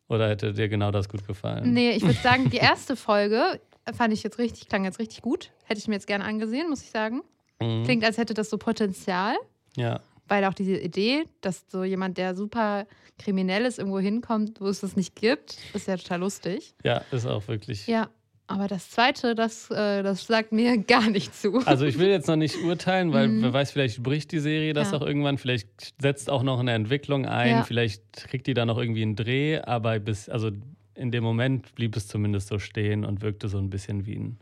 [0.10, 1.74] Oder hätte dir genau das gut gefallen?
[1.74, 3.60] Nee, ich würde sagen, die erste Folge
[3.96, 5.52] fand ich jetzt richtig, klang jetzt richtig gut.
[5.66, 7.22] Hätte ich mir jetzt gerne angesehen, muss ich sagen.
[7.62, 7.84] Mhm.
[7.84, 9.36] Klingt, als hätte das so Potenzial,
[9.76, 10.00] Ja.
[10.28, 12.86] weil auch diese Idee, dass so jemand, der super
[13.18, 16.76] kriminell ist, irgendwo hinkommt, wo es das nicht gibt, ist ja total lustig.
[16.84, 17.88] ja, ist auch wirklich.
[17.88, 18.10] Ja,
[18.48, 21.62] aber das zweite, das, äh, das sagt mir gar nicht zu.
[21.66, 24.88] Also ich will jetzt noch nicht urteilen, weil wer weiß, vielleicht bricht die Serie das
[24.90, 24.94] Mhm.
[24.94, 25.00] Ja.
[25.02, 25.68] auch irgendwann, vielleicht
[26.02, 27.64] setzt auch noch eine Entwicklung ein, Ja.
[27.64, 30.50] vielleicht kriegt die da noch irgendwie einen Dreh, aber bis, also
[30.96, 34.38] in dem Moment blieb es zumindest so stehen und wirkte so ein bisschen wie ein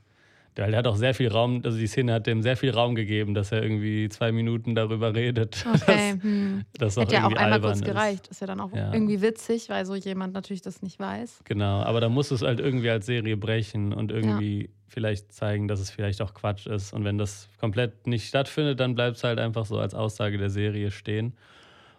[0.57, 2.95] Der, der hat auch sehr viel Raum, also die Szene hat dem sehr viel Raum
[2.95, 5.65] gegeben, dass er irgendwie zwei Minuten darüber redet.
[5.75, 6.15] Okay.
[6.21, 6.63] hm.
[6.77, 7.85] Das, das Hätte ja auch einmal kurz ist.
[7.85, 8.27] gereicht.
[8.29, 8.93] Ist ja dann auch Ja.
[8.93, 11.41] irgendwie witzig, weil so jemand natürlich das nicht weiß.
[11.43, 15.79] Genau, aber da muss es halt irgendwie als Serie brechen und irgendwie vielleicht zeigen, dass
[15.81, 16.93] es vielleicht auch Quatsch ist.
[16.93, 20.49] Und wenn das komplett nicht stattfindet, dann bleibt es halt einfach so als Aussage der
[20.49, 21.35] Serie stehen.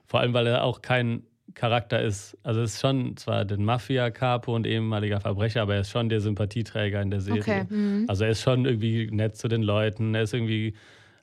[0.07, 1.23] Vor allem, weil er auch kein
[1.55, 2.37] Charakter ist.
[2.43, 7.01] Also ist schon zwar den Mafia-Capo und ehemaliger Verbrecher, aber er ist schon der Sympathieträger
[7.01, 7.43] in der Serie.
[7.43, 7.65] Okay.
[7.69, 8.05] Mhm.
[8.09, 10.75] Also er ist schon irgendwie nett zu den Leuten, er ist irgendwie,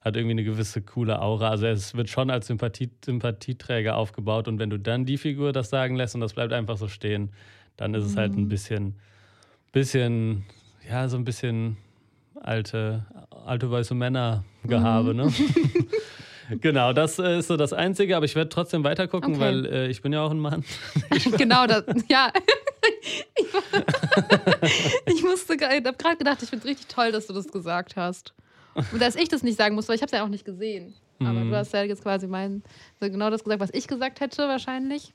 [0.02, 1.50] hat irgendwie eine gewisse coole Aura.
[1.50, 5.70] Also es wird schon als Sympathie, Sympathieträger aufgebaut und wenn du dann die Figur das
[5.70, 7.32] sagen lässt und das bleibt einfach so stehen,
[7.78, 8.96] dann ist es halt ein bisschen,
[9.72, 10.46] bisschen,
[10.88, 11.78] ja, so ein bisschen
[12.40, 13.06] alte,
[13.46, 15.32] alte weiße Männer-Gehabe, ne?
[16.62, 19.42] Genau, das äh, ist so das Einzige, aber ich werde trotzdem weiter gucken, Okay.
[19.42, 20.64] weil äh, ich bin ja auch ein Mann.
[21.38, 21.84] genau das.
[22.10, 22.32] Ja.
[23.38, 24.64] ich, war-
[25.06, 28.34] ich musste, habe gerade gedacht, ich finde es richtig toll, dass du das gesagt hast.
[28.92, 30.94] Und dass ich das nicht sagen muss, weil ich habe es ja auch nicht gesehen.
[31.20, 31.52] Aber Mhm.
[31.52, 32.64] du hast ja jetzt quasi mein,
[33.00, 35.14] so genau das gesagt, was ich gesagt hätte wahrscheinlich.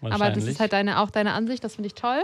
[0.00, 0.48] Aber das Wahrscheinlich.
[0.48, 2.22] ist halt deine, auch deine Ansicht, das finde ich toll.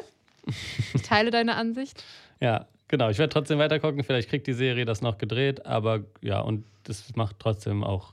[0.94, 2.02] Ich teile deine Ansicht.
[2.40, 3.08] Ja, genau.
[3.08, 4.02] Ich werde trotzdem weiter gucken.
[4.02, 8.12] Vielleicht kriegt die Serie das noch gedreht, aber ja, und das macht trotzdem auch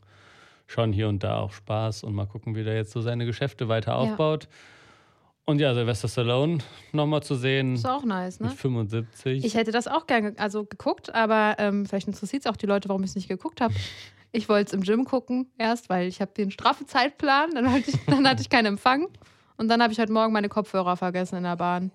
[0.68, 3.68] schon hier und da auch Spaß und mal gucken, wie der jetzt so seine Geschäfte
[3.68, 3.98] weiter Ja.
[3.98, 4.48] aufbaut.
[5.48, 6.58] Und ja, Sylvester Stallone
[6.92, 8.48] nochmal zu sehen Ist auch nice, ne?
[8.48, 9.46] mit 75.
[9.46, 12.90] Ich hätte das auch gerne also geguckt, aber ähm, vielleicht interessiert es auch die Leute,
[12.90, 13.74] warum ich es nicht geguckt habe.
[14.32, 17.92] Ich wollte es im Gym gucken erst, weil ich habe den straffen Zeitplan, dann hatte,
[17.92, 19.08] ich, dann hatte ich keinen Empfang
[19.58, 21.92] und dann habe ich heute Morgen meine Kopfhörer vergessen in der Bahn.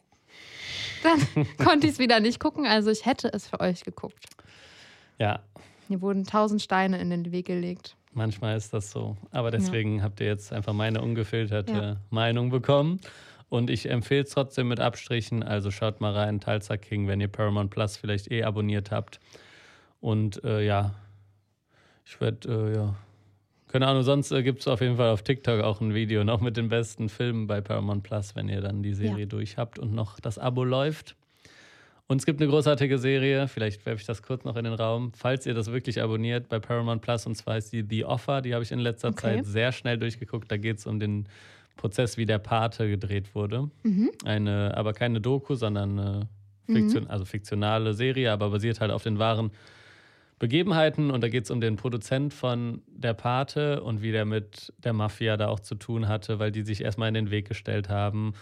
[1.02, 4.26] Dann konnte ich es wieder nicht gucken, also ich hätte es für euch geguckt.
[5.18, 5.40] ja,
[5.88, 7.96] Hier wurden tausend Steine in den Weg gelegt.
[8.12, 9.16] Manchmal ist das so.
[9.30, 11.96] Aber deswegen habt ihr jetzt einfach meine ungefilterte Ja.
[12.10, 13.00] Meinung bekommen.
[13.48, 15.42] Und ich empfehle es trotzdem mit Abstrichen.
[15.42, 19.18] Also schaut mal rein, Tulsa King, wenn ihr Paramount Plus vielleicht eh abonniert habt.
[20.00, 20.94] Und äh, ja,
[22.06, 22.94] ich werde, äh, ja,
[23.68, 26.40] keine Ahnung, sonst äh, gibt es auf jeden Fall auf TikTok auch ein Video noch
[26.40, 29.26] mit den besten Filmen bei Paramount Plus, wenn ihr dann die Serie Ja.
[29.26, 31.16] durch habt und noch das Abo läuft.
[32.10, 35.12] Und es gibt eine großartige Serie, vielleicht werfe ich das kurz noch in den Raum,
[35.14, 38.52] falls ihr das wirklich abonniert bei Paramount Plus, und zwar ist die The Offer, die
[38.52, 39.36] habe ich in letzter Okay.
[39.36, 40.50] Zeit sehr schnell durchgeguckt.
[40.50, 41.28] Da geht es um den
[41.76, 43.70] Prozess, wie der Pate gedreht wurde.
[43.84, 44.10] Mhm.
[44.24, 46.28] Eine, aber keine Doku, sondern eine
[46.66, 49.52] Fiktion, also fiktionale Serie, aber basiert halt auf den wahren
[50.40, 51.12] Begebenheiten.
[51.12, 54.94] Und da geht es um den Produzent von der Pate und wie der mit der
[54.94, 58.32] Mafia da auch zu tun hatte, weil die sich erstmal in den Weg gestellt haben.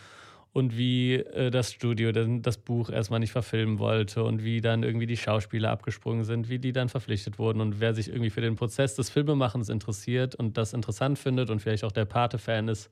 [0.52, 4.82] Und wie äh, das Studio dann das Buch erstmal nicht verfilmen wollte und wie dann
[4.82, 8.40] irgendwie die Schauspieler abgesprungen sind, wie die dann verpflichtet wurden und wer sich irgendwie für
[8.40, 12.90] den Prozess des Filmemachens interessiert und das interessant findet und vielleicht auch der Pate-Fan ist,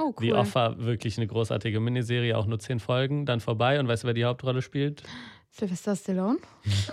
[0.00, 0.38] Oh, The cool.
[0.38, 3.80] Offer, wirklich eine großartige Miniserie, auch nur zehn Folgen, dann vorbei.
[3.80, 5.02] Und weißt du, wer die Hauptrolle spielt?
[5.50, 6.38] Sylvester Stallone.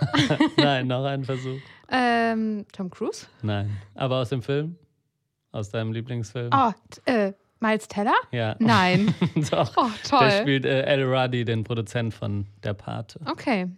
[0.56, 1.58] Nein, noch ein Versuch.
[1.88, 3.26] Ähm, Tom Cruise.
[3.42, 3.70] Nein.
[3.94, 4.74] Aber aus dem Film?
[5.52, 6.50] Aus deinem Lieblingsfilm?
[6.52, 6.72] Oh,
[7.04, 8.14] äh, Miles Teller?
[8.32, 8.56] Ja.
[8.58, 9.14] Nein.
[9.50, 9.72] Doch.
[9.76, 10.30] Oh, Der toll.
[10.42, 13.18] spielt äh, El Ruddy, den Produzent von Der Pate.
[13.24, 13.68] Okay.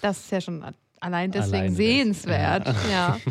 [0.00, 0.64] Das ist ja schon
[1.00, 2.74] allein deswegen Alleine das, sehenswert.
[2.90, 3.18] Ja.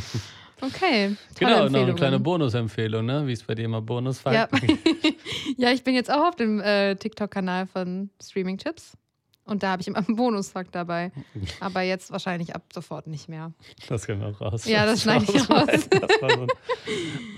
[0.62, 1.16] Okay.
[1.38, 3.28] Tolle Genau, noch eine kleine Bonusempfehlung, ne?
[3.28, 4.48] Wie es bei dir immer Bonus ja.
[5.58, 8.94] ja, ich bin jetzt auch auf dem äh, TikTok-Kanal von Streaming Tips.
[9.46, 11.12] Und da habe ich immer einen Bonusfakt dabei.
[11.60, 13.52] Aber jetzt wahrscheinlich ab sofort nicht mehr.
[13.90, 14.64] Das können wir raus.
[14.66, 15.68] Ja, das schneide ich raus.
[16.22, 16.48] Ein-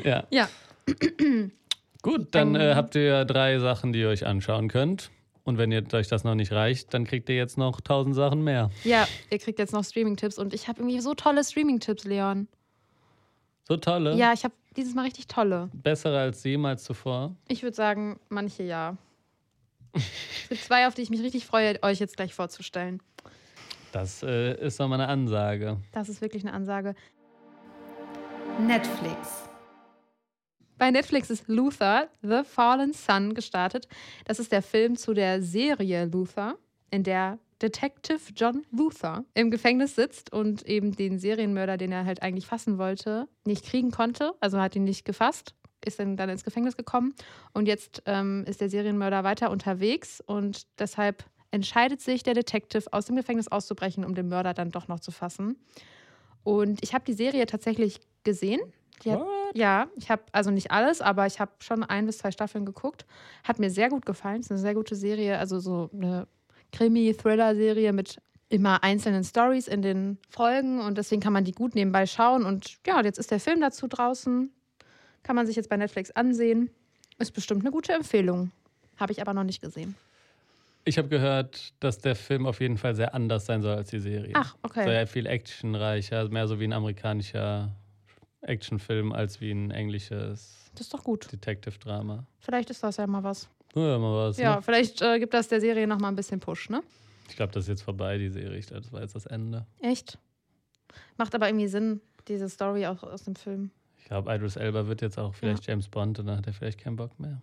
[0.04, 0.24] ja.
[0.30, 0.48] Ja.
[2.06, 2.76] Gut, dann äh, Ähm.
[2.76, 5.10] habt ihr ja drei Sachen, die ihr euch anschauen könnt.
[5.44, 8.44] Und wenn ihr, euch das noch nicht reicht, dann kriegt ihr jetzt noch tausend Sachen
[8.44, 8.70] mehr.
[8.84, 10.38] Ja, ihr kriegt jetzt noch Streaming-Tipps.
[10.38, 12.48] Und ich habe irgendwie so tolle Streaming-Tipps, Leon.
[13.68, 14.16] So tolle.
[14.16, 15.70] Ja, ich habe dieses Mal richtig tolle.
[15.74, 17.36] Bessere als jemals zuvor.
[17.48, 18.98] Ich würde sagen, manche ja.
[19.94, 23.02] Es gibt zwei, auf die ich mich richtig freue, euch jetzt gleich vorzustellen.
[23.92, 25.78] Das äh, ist doch mal eine Ansage.
[25.92, 26.94] Das ist wirklich eine Ansage.
[28.60, 29.45] Netflix.
[30.78, 33.88] Bei Netflix ist Luther, The Fallen Sun, gestartet.
[34.26, 36.58] Das ist der Film zu der Serie Luther,
[36.92, 42.22] in der Detective John Luther im Gefängnis sitzt und eben den Serienmörder, den er halt
[42.22, 44.34] eigentlich fassen wollte, nicht kriegen konnte.
[44.42, 47.14] Also hat ihn nicht gefasst, ist dann, ins Gefängnis gekommen.
[47.54, 53.06] Und jetzt ähm, ist der Serienmörder weiter unterwegs und deshalb entscheidet sich der Detective, aus
[53.06, 55.56] dem Gefängnis auszubrechen, um den Mörder dann doch noch zu fassen.
[56.44, 58.60] Und ich habe die Serie tatsächlich gesehen.
[59.06, 59.22] Hat,
[59.54, 63.06] ja, ich habe also nicht alles, aber ich habe schon ein bis zwei Staffeln geguckt.
[63.44, 64.40] Hat mir sehr gut gefallen.
[64.40, 66.28] Es ist eine sehr gute Serie, also so eine
[66.72, 72.06] Krimi-Thriller-Serie mit immer einzelnen Stories in den Folgen und deswegen kann man die gut nebenbei
[72.06, 72.46] schauen.
[72.46, 74.52] Und ja, jetzt ist der Film dazu draußen.
[75.24, 76.70] Kann man sich jetzt bei Netflix ansehen.
[77.18, 78.52] Ist bestimmt eine gute Empfehlung.
[78.98, 79.96] Habe ich aber noch nicht gesehen.
[80.88, 84.00] Ich habe gehört, dass der Film auf jeden Fall sehr anders sein soll als die
[84.00, 84.34] Serie.
[84.36, 84.86] Ach, okay.
[84.86, 87.76] Sehr viel actionreicher, mehr so wie ein amerikanischer
[88.48, 91.32] Actionfilm als wie ein englisches Das ist doch gut.
[91.32, 92.26] Detective-Drama.
[92.40, 93.50] Vielleicht ist das ja mal was.
[93.74, 94.38] Ja, mal was.
[94.38, 94.62] Ja, Ne?
[94.62, 96.82] vielleicht äh, gibt das der Serie noch mal ein bisschen Push, ne?
[97.28, 98.58] Ich glaube, das ist jetzt vorbei, die Serie.
[98.58, 99.66] Ich glaube, das war jetzt das Ende.
[99.80, 100.18] Echt?
[101.18, 103.72] Macht aber irgendwie Sinn, diese Story auch aus dem Film.
[103.98, 106.80] Ich glaube, Idris Elba wird jetzt auch vielleicht James Bond und dann hat er vielleicht
[106.80, 107.42] keinen Bock mehr.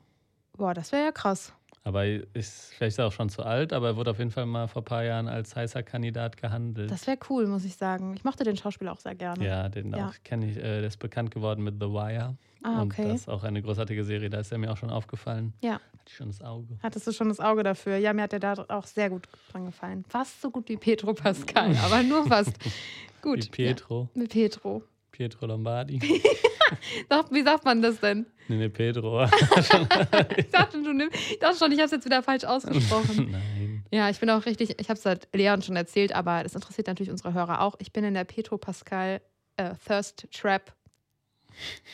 [0.57, 1.53] Boah, das wäre ja krass.
[1.85, 4.47] Aber ist vielleicht ist er auch schon zu alt, aber er wurde auf jeden Fall
[4.47, 6.91] mal vor ein paar Jahren als heißer Kandidat gehandelt.
[6.93, 8.15] Das wäre cool, muss ich sagen.
[8.15, 9.45] Ich mochte den Schauspieler auch sehr gerne.
[9.45, 10.09] ja, den Ja.
[10.09, 10.57] auch kenne ich.
[10.59, 12.37] Äh, der ist bekannt geworden mit The Wire.
[12.63, 13.09] Ah, Und okay.
[13.09, 14.31] das ist auch eine großartige Serie.
[14.31, 15.53] Da ist er mir auch schon aufgefallen.
[15.61, 15.75] Ja.
[15.75, 16.79] Hatte ich schon das Auge.
[16.81, 17.97] Hattest du schon das Auge dafür?
[17.97, 20.05] Ja, mir hat der da auch sehr gut dran gefallen.
[20.09, 22.53] Fast so gut wie Petro Pascal, aber nur fast.
[23.23, 23.45] Gut.
[23.45, 24.09] Wie Pietro.
[24.15, 24.83] Ja, mit Petro.
[25.13, 26.01] Pietro Lombardi.
[27.31, 28.27] Wie sagt man das denn?
[28.49, 29.25] nee, nee, Pedro.
[30.37, 33.31] Ich dachte, du nimm, ich dachte schon, ich habe es jetzt wieder falsch ausgesprochen.
[33.31, 33.85] Nein.
[33.93, 36.87] Ja, ich bin auch richtig, ich habe es seit Leon schon erzählt, aber das interessiert
[36.87, 37.77] natürlich unsere Hörer auch.
[37.79, 39.21] Ich bin in der Petro Pascal
[39.57, 40.75] äh, Thirst Trap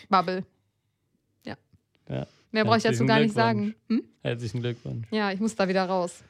[0.09, 0.45] Bubble.
[1.45, 1.57] Ja.
[2.09, 2.27] Ja.
[2.53, 3.75] Mehr brauche ich dazu gar nicht sagen.
[3.89, 4.05] Hm?
[4.23, 5.07] Herzlichen Glückwunsch.
[5.11, 6.23] Ja, ich muss da wieder raus.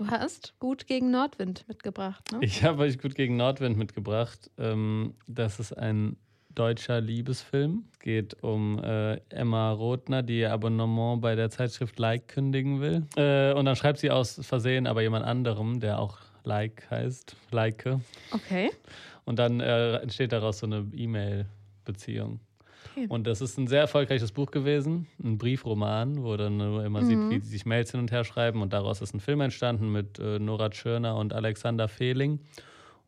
[0.00, 2.38] Du hast gut gegen Nordwind mitgebracht, ne?
[2.40, 4.50] Ich habe euch gut gegen Nordwind mitgebracht.
[4.56, 6.16] Ähm, das ist ein
[6.54, 7.84] deutscher Liebesfilm.
[7.92, 13.04] Es geht um äh, Emma Rothner, die ihr Abonnement bei der Zeitschrift Like kündigen will.
[13.16, 17.84] Äh, und dann schreibt sie aus Versehen aber jemand anderem, der auch Like heißt, Like.
[18.32, 18.70] Okay.
[19.26, 22.40] Und dann äh, entsteht daraus so eine E-Mail-Beziehung.
[22.96, 23.06] Okay.
[23.08, 27.16] Und das ist ein sehr erfolgreiches Buch gewesen, ein Briefroman, wo dann nur immer sieht,
[27.18, 27.30] Mhm.
[27.30, 28.62] wie sie sich Mails hin und her schreiben.
[28.62, 32.40] Und daraus ist ein Film entstanden mit äh, Nora Tschirner und Alexander Fehling.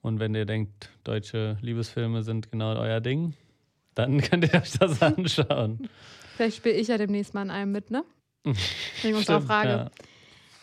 [0.01, 3.35] Und wenn ihr denkt, deutsche Liebesfilme sind genau euer Ding,
[3.95, 5.89] dann könnt ihr euch das anschauen.
[6.37, 8.05] Vielleicht spiele ich ja demnächst mal in einem mit, ne?
[9.03, 9.69] Wegen unserer Frage.
[9.69, 9.91] ja.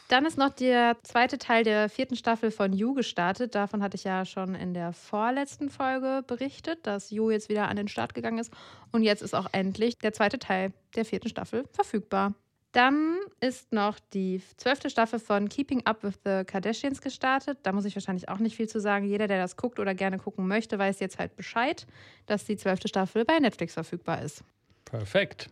[0.10, 3.54] Dann ist noch der zweite Teil der vierten Staffel von You gestartet.
[3.54, 7.78] Davon hatte ich ja schon in der vorletzten Folge berichtet, dass You jetzt wieder an
[7.78, 8.52] den Start gegangen ist.
[8.92, 12.34] Und jetzt ist auch endlich der zweite Teil der vierten Staffel verfügbar.
[12.72, 17.60] Dann ist noch die zwölfte Staffel von Keeping Up with the Kardashians gestartet.
[17.62, 19.06] Da muss ich wahrscheinlich auch nicht viel zu sagen.
[19.06, 21.86] Jeder, der das guckt oder gerne gucken möchte, weiß jetzt halt Bescheid,
[22.26, 24.44] dass die zwölfte Staffel bei Netflix verfügbar ist.
[24.86, 25.52] Perfekt.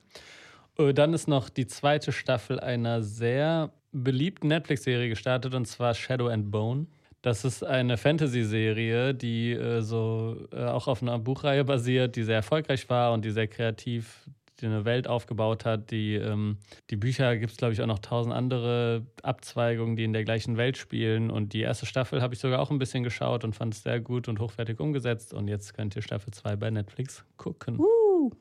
[0.80, 6.28] Äh, Dann ist noch die zweite Staffel einer sehr beliebten Netflix-Serie gestartet, und zwar Shadow
[6.28, 6.88] and Bone.
[7.22, 12.36] Das ist eine Fantasy-Serie, die äh, so äh, auch auf einer Buchreihe basiert, die sehr
[12.36, 14.30] erfolgreich war und die sehr kreativ
[14.64, 15.92] eine Welt aufgebaut hat.
[15.92, 16.58] Die, ähm,
[16.90, 20.58] die Bücher gibt es, glaube ich, auch noch tausend andere Abzweigungen, die in der gleichen
[20.58, 21.30] Welt spielen.
[21.30, 24.00] Und die erste Staffel habe ich sogar auch ein bisschen geschaut und fand es sehr
[24.00, 25.34] gut und hochwertig umgesetzt.
[25.34, 27.80] Und jetzt könnt ihr Staffel 2 bei Netflix gucken.
[27.80, 28.32] Uh.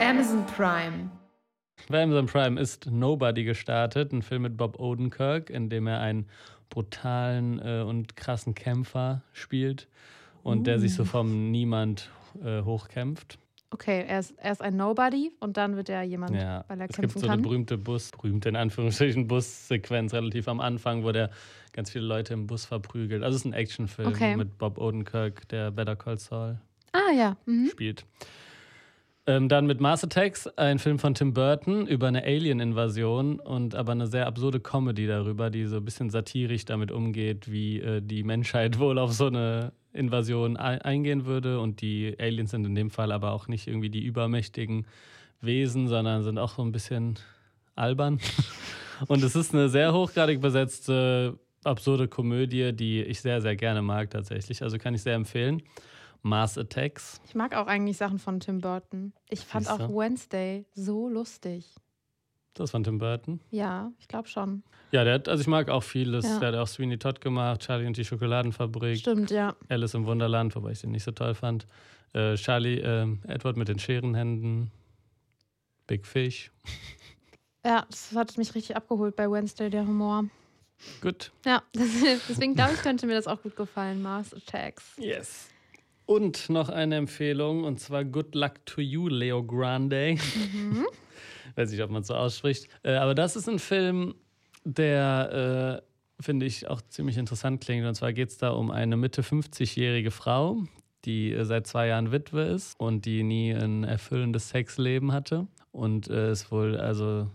[0.00, 1.10] Amazon Prime.
[1.88, 6.26] Bei Amazon Prime ist Nobody gestartet, ein Film mit Bob Odenkirk, in dem er einen
[6.70, 9.86] brutalen äh, und krassen Kämpfer spielt
[10.42, 12.10] und der sich so vom Niemand
[12.42, 13.38] äh, hochkämpft.
[13.70, 16.84] Okay, er ist, er ist ein Nobody und dann wird er jemand, Ja, weil er
[16.88, 17.42] es gibt kämpfen so eine kann.
[17.42, 21.30] berühmte Bus, berühmte in Anführungsstrichen Bussequenz relativ am Anfang, wo der
[21.72, 23.22] ganz viele Leute im Bus verprügelt.
[23.22, 24.36] Also es ist ein Actionfilm Okay.
[24.36, 26.58] mit Bob Odenkirk, der Better Call Saul
[26.92, 27.36] Ah ja.
[27.44, 27.68] Mhm.
[27.68, 28.06] spielt.
[29.26, 33.92] Ähm, dann mit Mars Attacks, ein Film von Tim Burton über eine Alien-Invasion und aber
[33.92, 38.22] eine sehr absurde Comedy darüber, die so ein bisschen satirisch damit umgeht, wie äh, die
[38.22, 41.58] Menschheit wohl auf so eine Invasion ei- eingehen würde.
[41.60, 44.86] Und die Aliens sind in dem Fall aber auch nicht irgendwie die übermächtigen
[45.40, 47.14] Wesen, sondern sind auch so ein bisschen
[47.76, 48.20] albern.
[49.08, 54.10] Und es ist eine sehr hochgradig besetzte, absurde Komödie, die ich sehr, sehr gerne mag
[54.10, 54.62] tatsächlich.
[54.62, 55.62] Also kann ich sehr empfehlen.
[56.24, 57.20] Mars Attacks.
[57.26, 59.12] Ich mag auch eigentlich Sachen von Tim Burton.
[59.28, 59.88] Ich fand Siehst auch?
[59.90, 61.76] Wednesday so lustig.
[62.54, 63.40] Das von Tim Burton.
[63.50, 64.62] Ja, ich glaube schon.
[64.90, 66.24] Ja, der hat, also ich mag auch vieles.
[66.24, 66.38] Ja.
[66.38, 69.54] Der hat auch Sweeney Todd gemacht, Charlie und die Schokoladenfabrik, Stimmt, ja.
[69.68, 71.66] Alice im Wunderland, wobei ich den nicht so toll fand.
[72.14, 74.70] Äh, Charlie, ähm, Edward mit den Scherenhänden,
[75.86, 76.50] Big Fish.
[77.66, 80.26] Ja, das hat mich richtig abgeholt bei Wednesday, der Humor.
[81.00, 81.32] Gut.
[81.46, 84.02] Ja, deswegen glaube ich, könnte mir das auch gut gefallen.
[84.02, 84.92] Mars Attacks.
[84.98, 85.48] Yes.
[86.06, 90.16] Und noch eine Empfehlung, und zwar Good Luck to You, Leo Grande.
[90.52, 90.86] Mhm.
[91.56, 92.68] Weiß nicht, ob man es so ausspricht.
[92.82, 94.14] Äh, aber das ist ein Film,
[94.64, 95.82] der,
[96.20, 97.86] äh, finde ich, auch ziemlich interessant klingt.
[97.86, 100.64] Und zwar geht es da um eine Mitte 50-jährige Frau,
[101.04, 105.46] die äh, seit zwei Jahren Witwe ist und die nie ein erfüllendes Sexleben hatte.
[105.72, 107.28] Und äh, es wohl, also,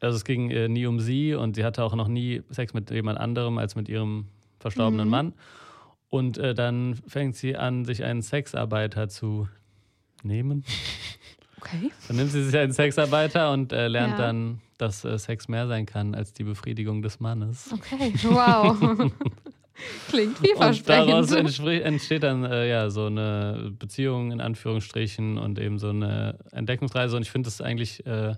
[0.00, 2.90] also es ging äh, nie um sie und sie hatte auch noch nie Sex mit
[2.90, 4.26] jemand anderem als mit ihrem
[4.60, 5.10] verstorbenen Mhm.
[5.10, 5.32] Mann.
[6.08, 9.48] Und äh, dann fängt sie an, sich einen Sexarbeiter zu
[10.22, 10.64] nehmen.
[11.58, 11.90] Okay.
[12.06, 14.26] Dann nimmt sie sich einen Sexarbeiter und äh, lernt Ja.
[14.26, 17.72] dann, dass äh, Sex mehr sein kann als die Befriedigung des Mannes.
[17.72, 18.76] Okay, wow.
[20.08, 21.84] Klingt Und daraus vielversprechend.
[21.86, 27.16] entsteht dann äh, ja so eine Beziehung in Anführungsstrichen und eben so eine Entdeckungsreise.
[27.16, 28.34] Und ich finde es eigentlich, äh,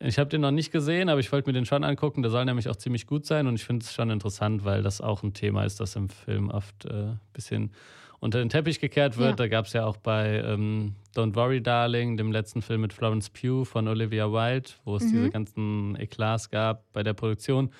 [0.00, 2.22] ich habe den noch nicht gesehen, aber ich wollte mir den schon angucken.
[2.22, 5.00] Der soll nämlich auch ziemlich gut sein und ich finde es schon interessant, weil das
[5.00, 7.72] auch ein Thema ist, das im Film oft ein äh, bisschen
[8.20, 9.30] unter den Teppich gekehrt wird.
[9.30, 9.36] Ja.
[9.36, 13.30] Da gab es ja auch bei ähm, Don't Worry Darling, dem letzten Film mit Florence
[13.30, 15.10] Pugh von Olivia Wilde, wo es Mhm.
[15.12, 17.70] diese ganzen Eklats gab bei der Produktion.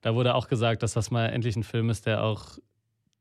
[0.00, 2.58] Da wurde auch gesagt, dass das mal endlich ein Film ist, der auch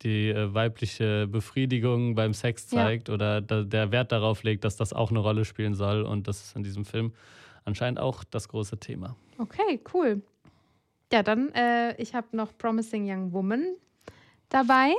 [0.01, 2.77] die äh, weibliche Befriedigung beim Sex Ja.
[2.85, 6.01] zeigt oder da, der Wert darauf legt, dass das auch eine Rolle spielen soll.
[6.03, 7.13] Und das ist in diesem Film
[7.65, 9.15] anscheinend auch das große Thema.
[9.37, 10.21] Okay, cool.
[11.11, 13.75] Ja, dann, äh, ich habe noch Promising Young Woman
[14.49, 14.93] dabei.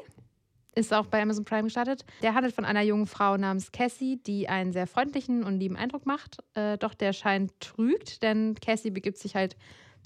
[0.74, 2.04] Ist auch bei Amazon Prime gestartet.
[2.22, 6.06] Der handelt von einer jungen Frau namens Cassie, die einen sehr freundlichen und lieben Eindruck
[6.06, 6.38] macht.
[6.54, 9.56] Äh, doch der Schein trügt, denn Cassie begibt sich halt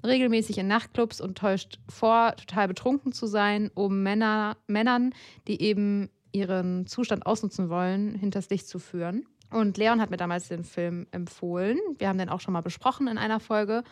[0.04, 5.14] regelmäßig in Nachtclubs und täuscht vor, total betrunken zu sein, um Männer, Männern,
[5.46, 9.26] die eben ihren Zustand ausnutzen wollen, hinters Licht zu führen.
[9.56, 11.78] Und Leon hat mir damals den Film empfohlen.
[11.96, 13.84] Wir haben den auch schon mal besprochen in einer Folge.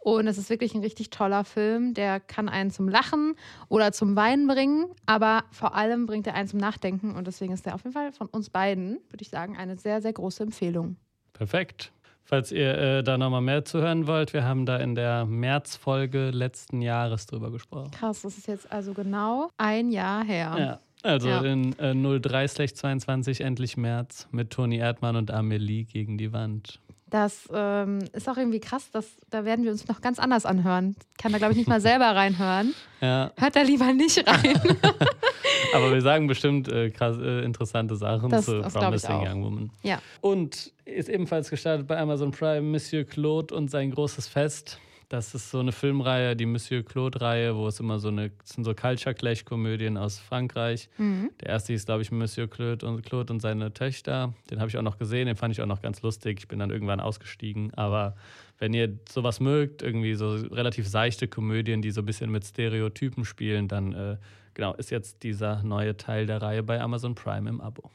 [0.00, 1.94] Und es ist wirklich ein richtig toller Film.
[1.94, 3.34] Der kann einen zum Lachen
[3.68, 7.16] oder zum Weinen bringen, aber vor allem bringt er einen zum Nachdenken.
[7.16, 10.02] Und deswegen ist der auf jeden Fall von uns beiden, würde ich sagen, eine sehr,
[10.02, 10.96] sehr große Empfehlung.
[11.32, 11.90] Perfekt.
[12.22, 16.28] Falls ihr äh, da nochmal mehr zu hören wollt, wir haben da in der Märzfolge
[16.28, 17.90] letzten Jahres drüber gesprochen.
[17.92, 20.54] Krass, das ist jetzt also genau ein Jahr her.
[20.58, 20.80] Ja.
[21.02, 21.40] Also Ja.
[21.42, 26.80] in äh, 03-22 endlich März mit Toni Erdmann und Amelie gegen die Wand.
[27.10, 30.94] Das ähm, ist auch irgendwie krass, dass, da werden wir uns noch ganz anders anhören.
[31.16, 32.74] Kann da, glaube ich, nicht mal selber reinhören.
[33.00, 34.60] Ja, Hört da lieber nicht rein.
[35.74, 39.20] aber wir sagen bestimmt äh, krass, äh, interessante Sachen Das- zu das Promising.
[39.24, 39.70] Young Woman.
[39.84, 40.02] ja.
[40.20, 44.80] Und ist ebenfalls gestartet bei Amazon Prime Monsieur Claude und sein großes Fest.
[45.08, 48.64] Das ist so eine Filmreihe, die Monsieur Claude-Reihe, wo es immer so eine, das sind
[48.64, 50.90] so Culture Clash-Komödien aus Frankreich.
[50.98, 51.30] Mhm.
[51.40, 54.34] Der erste hieß, glaube ich, Monsieur Claude und, Claude und seine Töchter.
[54.50, 56.40] Den habe ich auch noch gesehen, den fand ich auch noch ganz lustig.
[56.40, 57.72] Ich bin dann irgendwann ausgestiegen.
[57.72, 58.16] Aber
[58.58, 63.24] wenn ihr sowas mögt, irgendwie so relativ seichte Komödien, die so ein bisschen mit Stereotypen
[63.24, 64.16] spielen, dann äh,
[64.52, 67.90] genau ist jetzt dieser neue Teil der Reihe bei Amazon Prime im Abo.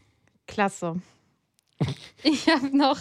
[0.47, 0.95] Klasse.
[2.23, 2.97] Ich habe noch,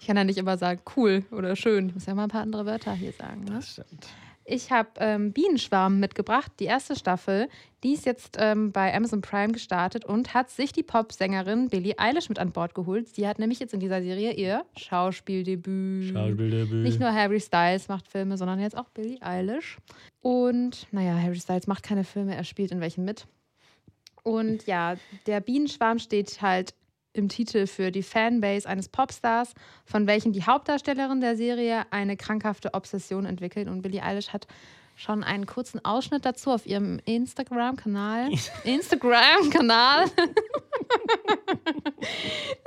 [0.00, 1.88] ich kann ja nicht immer sagen cool oder schön.
[1.88, 3.44] Ich muss ja mal ein paar andere Wörter hier sagen.
[3.44, 3.52] Ne?
[3.52, 4.08] Das stimmt.
[4.46, 7.48] Ich habe ähm, Bienenschwarm mitgebracht, die erste Staffel.
[7.84, 12.30] Die ist jetzt ähm, bei Amazon Prime gestartet und hat sich die Popsängerin Billie Eilish
[12.30, 13.14] mit an Bord geholt.
[13.14, 16.14] Sie hat nämlich jetzt in dieser Serie ihr Schauspieldebüt.
[16.14, 16.82] Schauspieldebüt.
[16.82, 19.76] Nicht nur Harry Styles macht Filme, sondern jetzt auch Billie Eilish.
[20.22, 23.26] Und naja, Harry Styles macht keine Filme, er spielt in welchen mit.
[24.22, 26.74] Und ja, der Bienenschwarm steht halt
[27.12, 32.74] im Titel für die Fanbase eines Popstars, von welchen die Hauptdarstellerin der Serie eine krankhafte
[32.74, 33.68] Obsession entwickelt.
[33.68, 34.46] Und Billie Eilish hat
[34.96, 38.30] schon einen kurzen Ausschnitt dazu auf ihrem Instagram-Kanal.
[38.64, 40.04] Instagram-Kanal.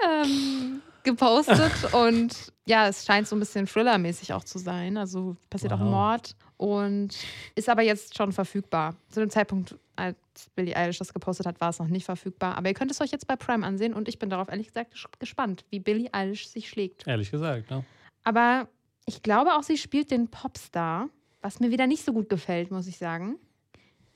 [0.05, 4.97] ähm, gepostet und ja, es scheint so ein bisschen Thriller-mäßig auch zu sein.
[4.97, 5.89] Also passiert auch Wow.
[5.89, 7.09] Mord und
[7.55, 8.95] ist aber jetzt schon verfügbar.
[9.09, 10.15] Zu dem Zeitpunkt, als
[10.55, 12.57] Billie Eilish das gepostet hat, war es noch nicht verfügbar.
[12.57, 14.93] Aber ihr könnt es euch jetzt bei Prime ansehen und ich bin darauf ehrlich gesagt
[14.93, 17.05] ges- gespannt, wie Billie Eilish sich schlägt.
[17.05, 17.83] Ehrlich gesagt, ne?
[18.23, 18.69] Aber
[19.05, 21.09] ich glaube auch, sie spielt den Popstar,
[21.41, 23.35] was mir wieder nicht so gut gefällt, muss ich sagen.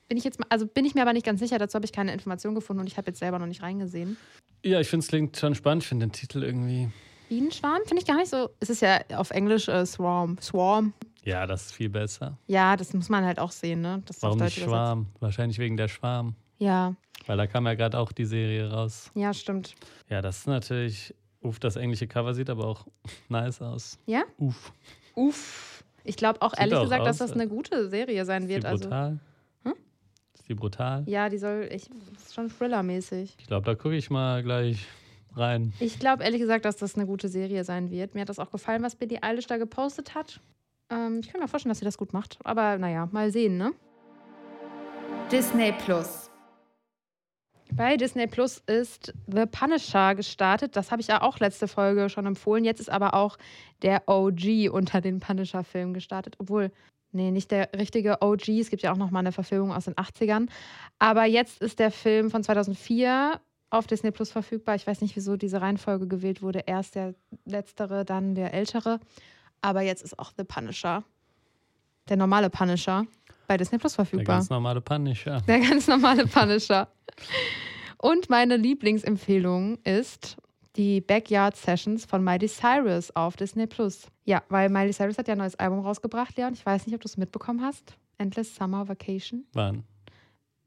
[0.08, 1.92] Bin ich jetzt mal, also bin ich mir aber nicht ganz sicher, dazu habe ich
[1.92, 4.16] keine Information gefunden und ich habe jetzt selber noch nicht reingesehen.
[4.64, 5.82] Ja, ich finde es klingt schon spannend.
[5.82, 6.88] Ich finde den Titel irgendwie.
[7.28, 8.48] Bienenschwarm finde ich gar nicht so.
[8.58, 10.38] Es ist ja auf Englisch äh, Swarm.
[10.40, 10.94] Swarm.
[11.28, 12.38] Ja, das ist viel besser.
[12.46, 14.02] Ja, das muss man halt auch sehen, ne?
[14.06, 14.66] Das Warum nicht übersetzt.
[14.70, 15.06] Schwarm?
[15.20, 16.34] Wahrscheinlich wegen der Schwarm.
[16.58, 16.94] Ja,
[17.26, 19.10] Weil da kam ja gerade auch die Serie raus.
[19.14, 19.74] ja, stimmt.
[20.08, 21.14] Ja, das ist natürlich.
[21.40, 22.86] Uff, das englische Cover sieht aber auch
[23.28, 23.98] nice aus.
[24.06, 24.22] Ja?
[24.38, 24.72] Uff.
[25.14, 25.84] Uff.
[26.04, 28.62] Ich glaube auch Sieht ehrlich auch gesagt, dass aus, das eine gute Serie sein wird.
[28.64, 29.20] die Also, brutal?
[29.64, 29.74] Hm?
[30.34, 31.04] Ist die brutal?
[31.06, 31.68] ja, die soll.
[31.70, 33.36] Ich, ist schon Thriller-mäßig.
[33.38, 34.86] Ich glaube, da gucke ich mal gleich
[35.36, 35.72] rein.
[35.78, 38.14] Ich glaube ehrlich gesagt, dass das eine gute Serie sein wird.
[38.14, 40.40] Mir hat das auch gefallen, was Billie Eilish da gepostet hat.
[40.90, 42.38] Ähm, ich kann mir vorstellen, dass sie das gut macht.
[42.44, 43.72] Aber naja, mal sehen, ne?
[45.30, 46.30] Disney Plus.
[47.72, 50.74] Bei Disney Plus ist The Punisher gestartet.
[50.74, 52.64] Das habe ich ja auch letzte Folge schon empfohlen.
[52.64, 53.36] Jetzt ist aber auch
[53.82, 56.36] der OG unter den Punisher-Filmen gestartet.
[56.38, 56.72] Obwohl,
[57.12, 58.48] nee, nicht der richtige OG.
[58.48, 60.48] Es gibt ja auch noch mal eine Verfilmung aus den 80ern.
[60.98, 63.38] Aber jetzt ist der Film von 2004
[63.70, 64.74] auf Disney Plus verfügbar.
[64.74, 66.64] Ich weiß nicht, wieso diese Reihenfolge gewählt wurde.
[66.66, 67.14] Erst der
[67.44, 68.98] letztere, dann der ältere.
[69.60, 71.04] Aber jetzt ist auch The Punisher,
[72.08, 73.04] der normale Punisher,
[73.46, 74.36] bei Disney Plus Der verfügbar.
[74.36, 75.40] ganz normale Punisher.
[75.48, 76.88] Der ganz normale Punisher.
[77.98, 80.36] Und meine Lieblingsempfehlung ist
[80.76, 84.06] die Backyard Sessions von Miley Cyrus auf Disney Plus.
[84.24, 86.52] Ja, weil Miley Cyrus hat ja ein neues Album rausgebracht, Leon.
[86.52, 87.96] Ich weiß nicht, ob du es mitbekommen hast.
[88.18, 89.44] Endless Summer Vacation.
[89.54, 89.82] Wann?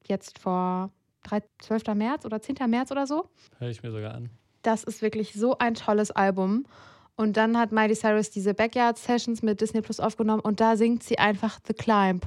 [0.08, 0.92] Jetzt vor
[1.24, 1.84] 3, 12.
[1.96, 2.56] März oder 10.
[2.70, 3.30] März oder so.
[3.60, 4.30] Höre ich mir sogar an.
[4.64, 6.66] Das ist wirklich so ein tolles Album.
[7.16, 11.04] Und dann hat Miley Cyrus diese Backyard Sessions mit Disney Plus aufgenommen und da singt
[11.04, 12.26] sie einfach The Climb.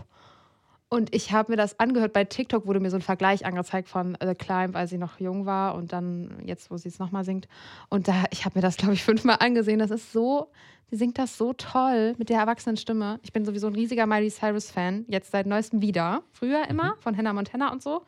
[0.95, 2.13] Und ich habe mir das angehört.
[2.13, 5.45] Bei TikTok wurde mir so ein Vergleich angezeigt von The Climb, als sie noch jung
[5.45, 7.49] war und dann jetzt, wo sie es nochmal singt.
[7.89, 9.81] Und da, ich habe mir das, glaube ich, fünfmal angesehen.
[9.81, 10.53] Das ist so,
[10.91, 13.19] sie singt das so toll mit der erwachsenen Stimme.
[13.23, 15.07] Ich bin sowieso ein riesiger Miley Cyrus-Fan.
[15.09, 16.23] Jetzt seit neuestem wieder.
[16.31, 18.03] Früher immer, von Hannah Montana und so.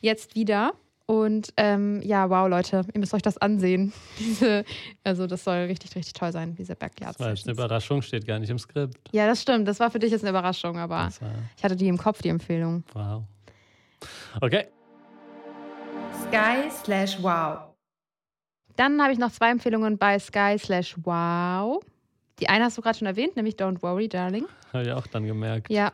[0.00, 0.74] Jetzt wieder.
[1.10, 3.94] Und ähm, ja, wow, Leute, ihr müsst euch das ansehen.
[4.18, 4.62] Diese,
[5.04, 8.26] also das soll richtig, richtig toll sein, diese Backyard Das war jetzt eine Überraschung, steht
[8.26, 8.98] gar nicht im Skript.
[9.12, 9.66] Ja, das stimmt.
[9.66, 11.08] Das war für dich jetzt eine Überraschung, aber
[11.56, 12.84] ich hatte die im Kopf, die Empfehlung.
[12.92, 13.22] wow.
[14.42, 14.66] Okay.
[16.26, 17.60] Sky slash wow.
[18.76, 21.82] Dann habe ich noch zwei Empfehlungen bei Sky slash wow.
[22.38, 24.44] Die eine hast du gerade schon erwähnt, nämlich Don't Worry, Darling.
[24.74, 25.70] Habe ich auch dann gemerkt.
[25.70, 25.90] Ja,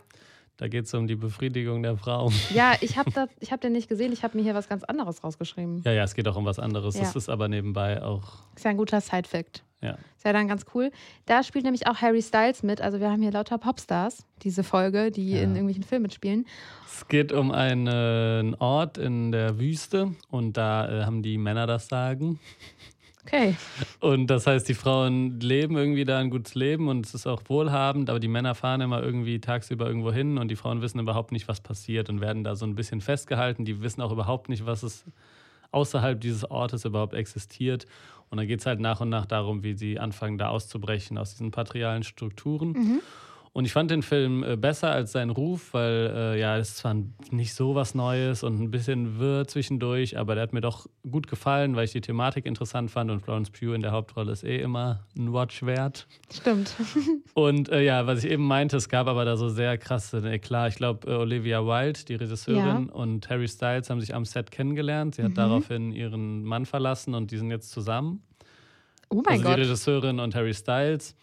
[0.57, 2.31] Da geht es um die Befriedigung der Frau.
[2.55, 3.11] ja ich habe
[3.51, 4.13] hab den nicht gesehen.
[4.13, 5.83] Ich habe mir hier was ganz anderes rausgeschrieben.
[5.85, 6.95] Ja, ja, es geht auch um was anderes.
[6.95, 7.01] Ja.
[7.03, 8.23] Das ist aber nebenbei auch,
[8.55, 9.65] Ist ja ein guter Side-Fact.
[9.81, 9.93] ja.
[10.17, 10.91] Ist ja dann ganz cool.
[11.27, 12.81] Da spielt nämlich auch Harry Styles mit.
[12.81, 15.43] Also wir haben hier lauter Popstars, diese Folge, die Ja.
[15.43, 16.47] in irgendwelchen Filmen mitspielen.
[16.87, 21.89] Es geht um einen Ort in der Wüste und da äh, haben die Männer das
[21.89, 22.39] Sagen.
[23.27, 23.57] Okay.
[24.01, 27.43] Und das heißt, die Frauen leben irgendwie da ein gutes Leben und es ist auch
[27.47, 31.33] wohlhabend, aber die Männer fahren immer irgendwie tagsüber irgendwo hin und die Frauen wissen überhaupt
[31.33, 33.65] nicht, was passiert und werden da so ein bisschen festgehalten.
[33.65, 35.05] Die wissen auch überhaupt nicht, was es
[35.71, 37.87] außerhalb dieses Ortes überhaupt existiert.
[38.31, 41.31] Und dann geht es halt nach und nach darum, wie sie anfangen, da auszubrechen aus
[41.31, 42.73] diesen patrialen Strukturen.
[42.73, 43.01] Mhm.
[43.57, 46.77] Und ich fand den Film äh, besser als seinen Ruf, weil äh, ja, es ist
[46.79, 46.97] zwar
[47.31, 51.29] nicht so was Neues und ein bisschen wirr zwischendurch, aber der hat mir doch gut
[51.29, 54.61] gefallen, weil ich die Thematik interessant fand und Florence Pugh in der Hauptrolle ist eh
[54.61, 56.09] immer ein Watch wert.
[56.33, 56.75] Stimmt.
[57.35, 60.73] Und äh, ja, was ich eben meinte, es gab aber da so sehr krasse Eklat.
[60.73, 65.15] Ich glaube, äh, Olivia Wilde, die Regisseurin, und Harry Styles haben sich am Set kennengelernt.
[65.15, 65.35] Sie hat Mhm.
[65.37, 68.21] daraufhin ihren Mann verlassen und die sind jetzt zusammen
[69.11, 69.57] Oh mein also Gott.
[69.59, 71.15] die Regisseurin und Harry Styles.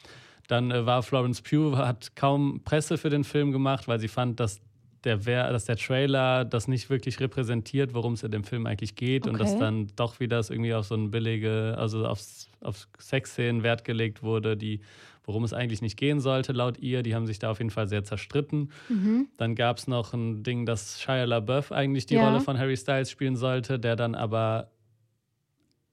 [0.52, 4.40] Dann äh, war Florence Pugh, hat kaum Presse für den Film gemacht, weil sie fand,
[4.42, 4.60] dass
[5.06, 9.28] der, dass der Trailer das nicht wirklich repräsentiert, worum es in dem Film eigentlich geht.
[9.28, 9.60] Und dass Okay.
[9.60, 14.22] dann doch wieder es irgendwie auf so ein billige, also aufs, auf Sexszenen Wert gelegt
[14.24, 14.82] wurde, die,
[15.24, 17.02] worum es eigentlich nicht gehen sollte, laut ihr.
[17.02, 18.72] Die haben sich da auf jeden Fall sehr zerstritten.
[18.90, 19.28] Mhm.
[19.38, 22.28] Dann gab es noch ein Ding, dass Shia LaBeouf eigentlich die Ja.
[22.28, 24.70] Rolle von Harry Styles spielen sollte, der dann aber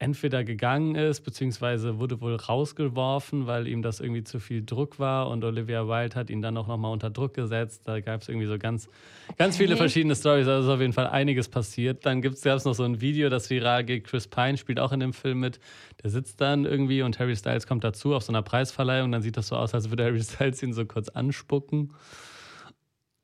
[0.01, 5.28] entweder gegangen ist, beziehungsweise wurde wohl rausgeworfen, weil ihm das irgendwie zu viel Druck war
[5.28, 7.82] und Olivia Wilde hat ihn dann auch nochmal unter Druck gesetzt.
[7.84, 8.88] Da gab es irgendwie so ganz,
[9.36, 9.82] ganz viele Okay.
[9.82, 12.07] verschiedene Stories, also ist auf jeden Fall einiges passiert.
[12.07, 14.05] Dann gab es noch so ein Video, das viral geht.
[14.05, 15.59] Chris Pine spielt auch in dem Film mit.
[16.03, 19.11] Der sitzt dann irgendwie und Harry Styles kommt dazu auf so einer Preisverleihung.
[19.11, 21.92] Dann sieht das so aus, als würde Harry Styles ihn so kurz anspucken.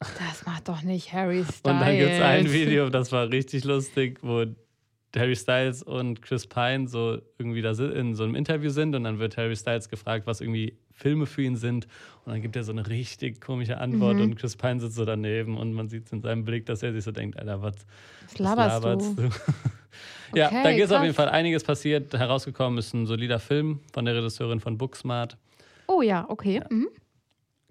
[0.00, 1.60] Das macht doch nicht Harry Styles.
[1.62, 4.44] Und dann gibt es ein Video, das war richtig lustig, wo
[5.16, 9.18] Harry Styles und Chris Pine so irgendwie da in so einem Interview sind und dann
[9.18, 11.86] wird Harry Styles gefragt, was irgendwie Filme für ihn sind
[12.24, 14.22] und dann gibt er so eine richtig komische Antwort Mhm.
[14.22, 17.04] und Chris Pine sitzt so daneben und man sieht in seinem Blick, dass er sich
[17.04, 19.22] so denkt, Alter, was, Was was laberst laberst du?
[19.22, 19.28] du?
[20.38, 22.12] ja, Okay, da ist auf jeden Fall einiges passiert.
[22.12, 25.36] Herausgekommen ist ein solider Film von der Regisseurin von Booksmart.
[25.86, 26.62] Oh ja, okay.
[26.70, 26.88] Mhm.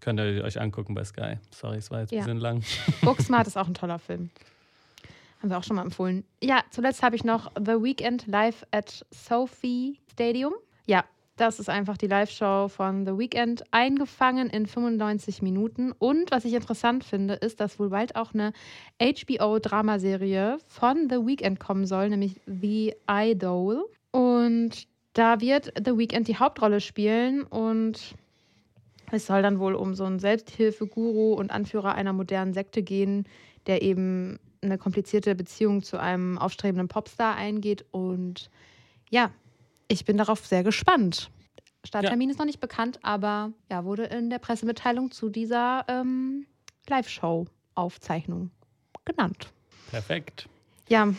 [0.02, 1.38] Könnt ihr euch angucken bei Sky.
[1.52, 2.24] Sorry, es war jetzt ein Ja.
[2.26, 2.62] bisschen lang.
[3.02, 4.30] Booksmart ist auch ein toller Film.
[5.44, 6.24] Haben wir auch schon mal empfohlen.
[6.41, 10.54] Ja, zuletzt habe ich noch The Weekend live at Sophie Stadium.
[10.86, 11.04] Ja,
[11.36, 15.91] das ist einfach die Live-Show von The Weekend, eingefangen in 95 Minuten.
[15.91, 18.54] Und was ich interessant finde, ist, dass wohl bald auch eine
[19.02, 23.84] HBO-Dramaserie von The Weekend kommen soll, nämlich The Idol.
[24.12, 28.16] Und da wird The Weekend die Hauptrolle spielen und
[29.12, 33.28] es soll dann wohl um so einen Selbsthilfeguru und Anführer einer modernen Sekte gehen,
[33.68, 37.86] der eben eine komplizierte Beziehung zu einem aufstrebenden Popstar eingeht.
[37.91, 38.49] Und
[39.09, 39.32] ja,
[39.88, 41.30] ich bin darauf sehr gespannt.
[41.86, 46.45] Starttermin ist noch nicht bekannt, aber ja, wurde in der Pressemitteilung zu dieser ähm,
[46.89, 48.51] Live-Show-Aufzeichnung
[49.05, 49.51] genannt.
[49.91, 50.47] Perfekt.
[50.89, 51.14] Ja,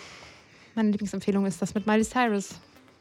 [0.74, 2.60] meine Lieblingsempfehlung ist das mit Miley Cyrus.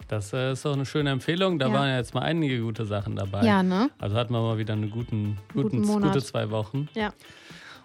[0.10, 1.58] Das äh, ist auch eine schöne Empfehlung.
[1.58, 1.74] Da Ja.
[1.74, 3.46] waren ja jetzt mal einige gute Sachen dabei.
[3.46, 3.90] Ja, ne?
[3.98, 6.90] Also hatten wir mal wieder eine guten, guten, Guten gute zwei Wochen.
[6.94, 7.14] Ja.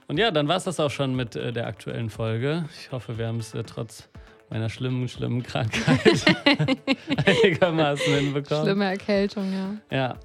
[0.09, 2.65] Und ja, dann war es das auch schon mit äh, der aktuellen Folge.
[2.81, 4.09] Ich hoffe, wir haben es äh, trotz
[4.49, 6.25] meiner schlimmen, schlimmen Krankheit
[7.27, 8.65] einigermaßen hinbekommen.
[8.65, 9.75] Schlimme Erkältung, ja.
[9.95, 10.17] Ja.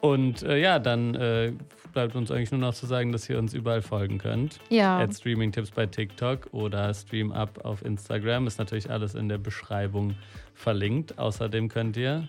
[0.00, 1.52] Und äh, ja, dann äh,
[1.92, 4.60] bleibt uns eigentlich nur noch zu sagen, dass ihr uns überall folgen könnt.
[4.70, 4.98] Ja.
[4.98, 8.46] At Streaming-Tipps bei TikTok oder StreamUp auf Instagram.
[8.46, 10.14] Ist natürlich alles in der Beschreibung
[10.54, 11.18] verlinkt.
[11.18, 12.28] Außerdem könnt ihr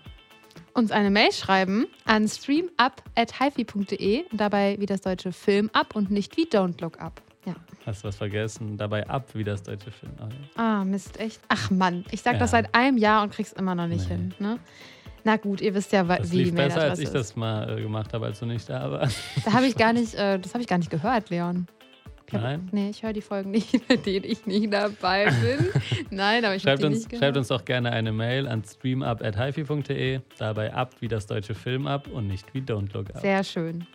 [0.73, 6.37] uns eine Mail schreiben an streamup.hifi.de und dabei wie das deutsche Film ab und nicht
[6.37, 7.21] wie Don't Look Up.
[7.45, 7.55] Ja.
[7.85, 8.77] Hast du was vergessen?
[8.77, 10.11] Dabei ab wie das deutsche Film.
[10.19, 10.27] Oh,
[10.57, 10.81] ja.
[10.81, 11.39] Ah, Mist, echt.
[11.47, 12.39] Ach Mann, ich sag ja.
[12.39, 14.15] das seit einem Jahr und krieg's immer noch nicht nee.
[14.15, 14.33] hin.
[14.39, 14.59] Ne?
[15.23, 17.81] Na gut, ihr wisst ja, das wie lief die besser, als ich das mal äh,
[17.81, 19.17] gemacht habe, als du nicht da warst.
[19.45, 21.67] Da habe ich gar nicht, äh, das habe ich gar nicht gehört, Leon.
[22.33, 22.69] Hab, Nein?
[22.71, 25.69] Nee, ich höre die Folgen nicht, bei denen ich nicht dabei bin.
[26.09, 27.23] Nein, aber ich schreibt uns, nicht gehört.
[27.23, 32.07] Schreibt uns doch gerne eine Mail an streamup.hifi.de, dabei ab wie das deutsche Film ab
[32.07, 33.21] und nicht wie Don't Look Up.
[33.21, 33.85] Sehr schön.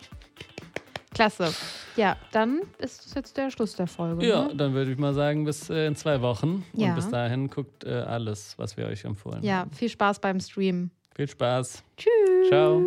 [1.13, 1.53] Klasse.
[1.95, 4.27] Ja, dann ist das jetzt der Schluss der Folge.
[4.27, 4.55] Ja, ne?
[4.55, 6.65] dann würde ich mal sagen, bis äh, in zwei Wochen.
[6.73, 6.89] Ja.
[6.89, 9.69] Und bis dahin guckt äh, alles, was wir euch empfohlen ja, haben.
[9.71, 10.91] Ja, viel Spaß beim Stream.
[11.15, 11.83] Viel Spaß.
[11.95, 12.49] Tschüss.
[12.49, 12.83] Ciao.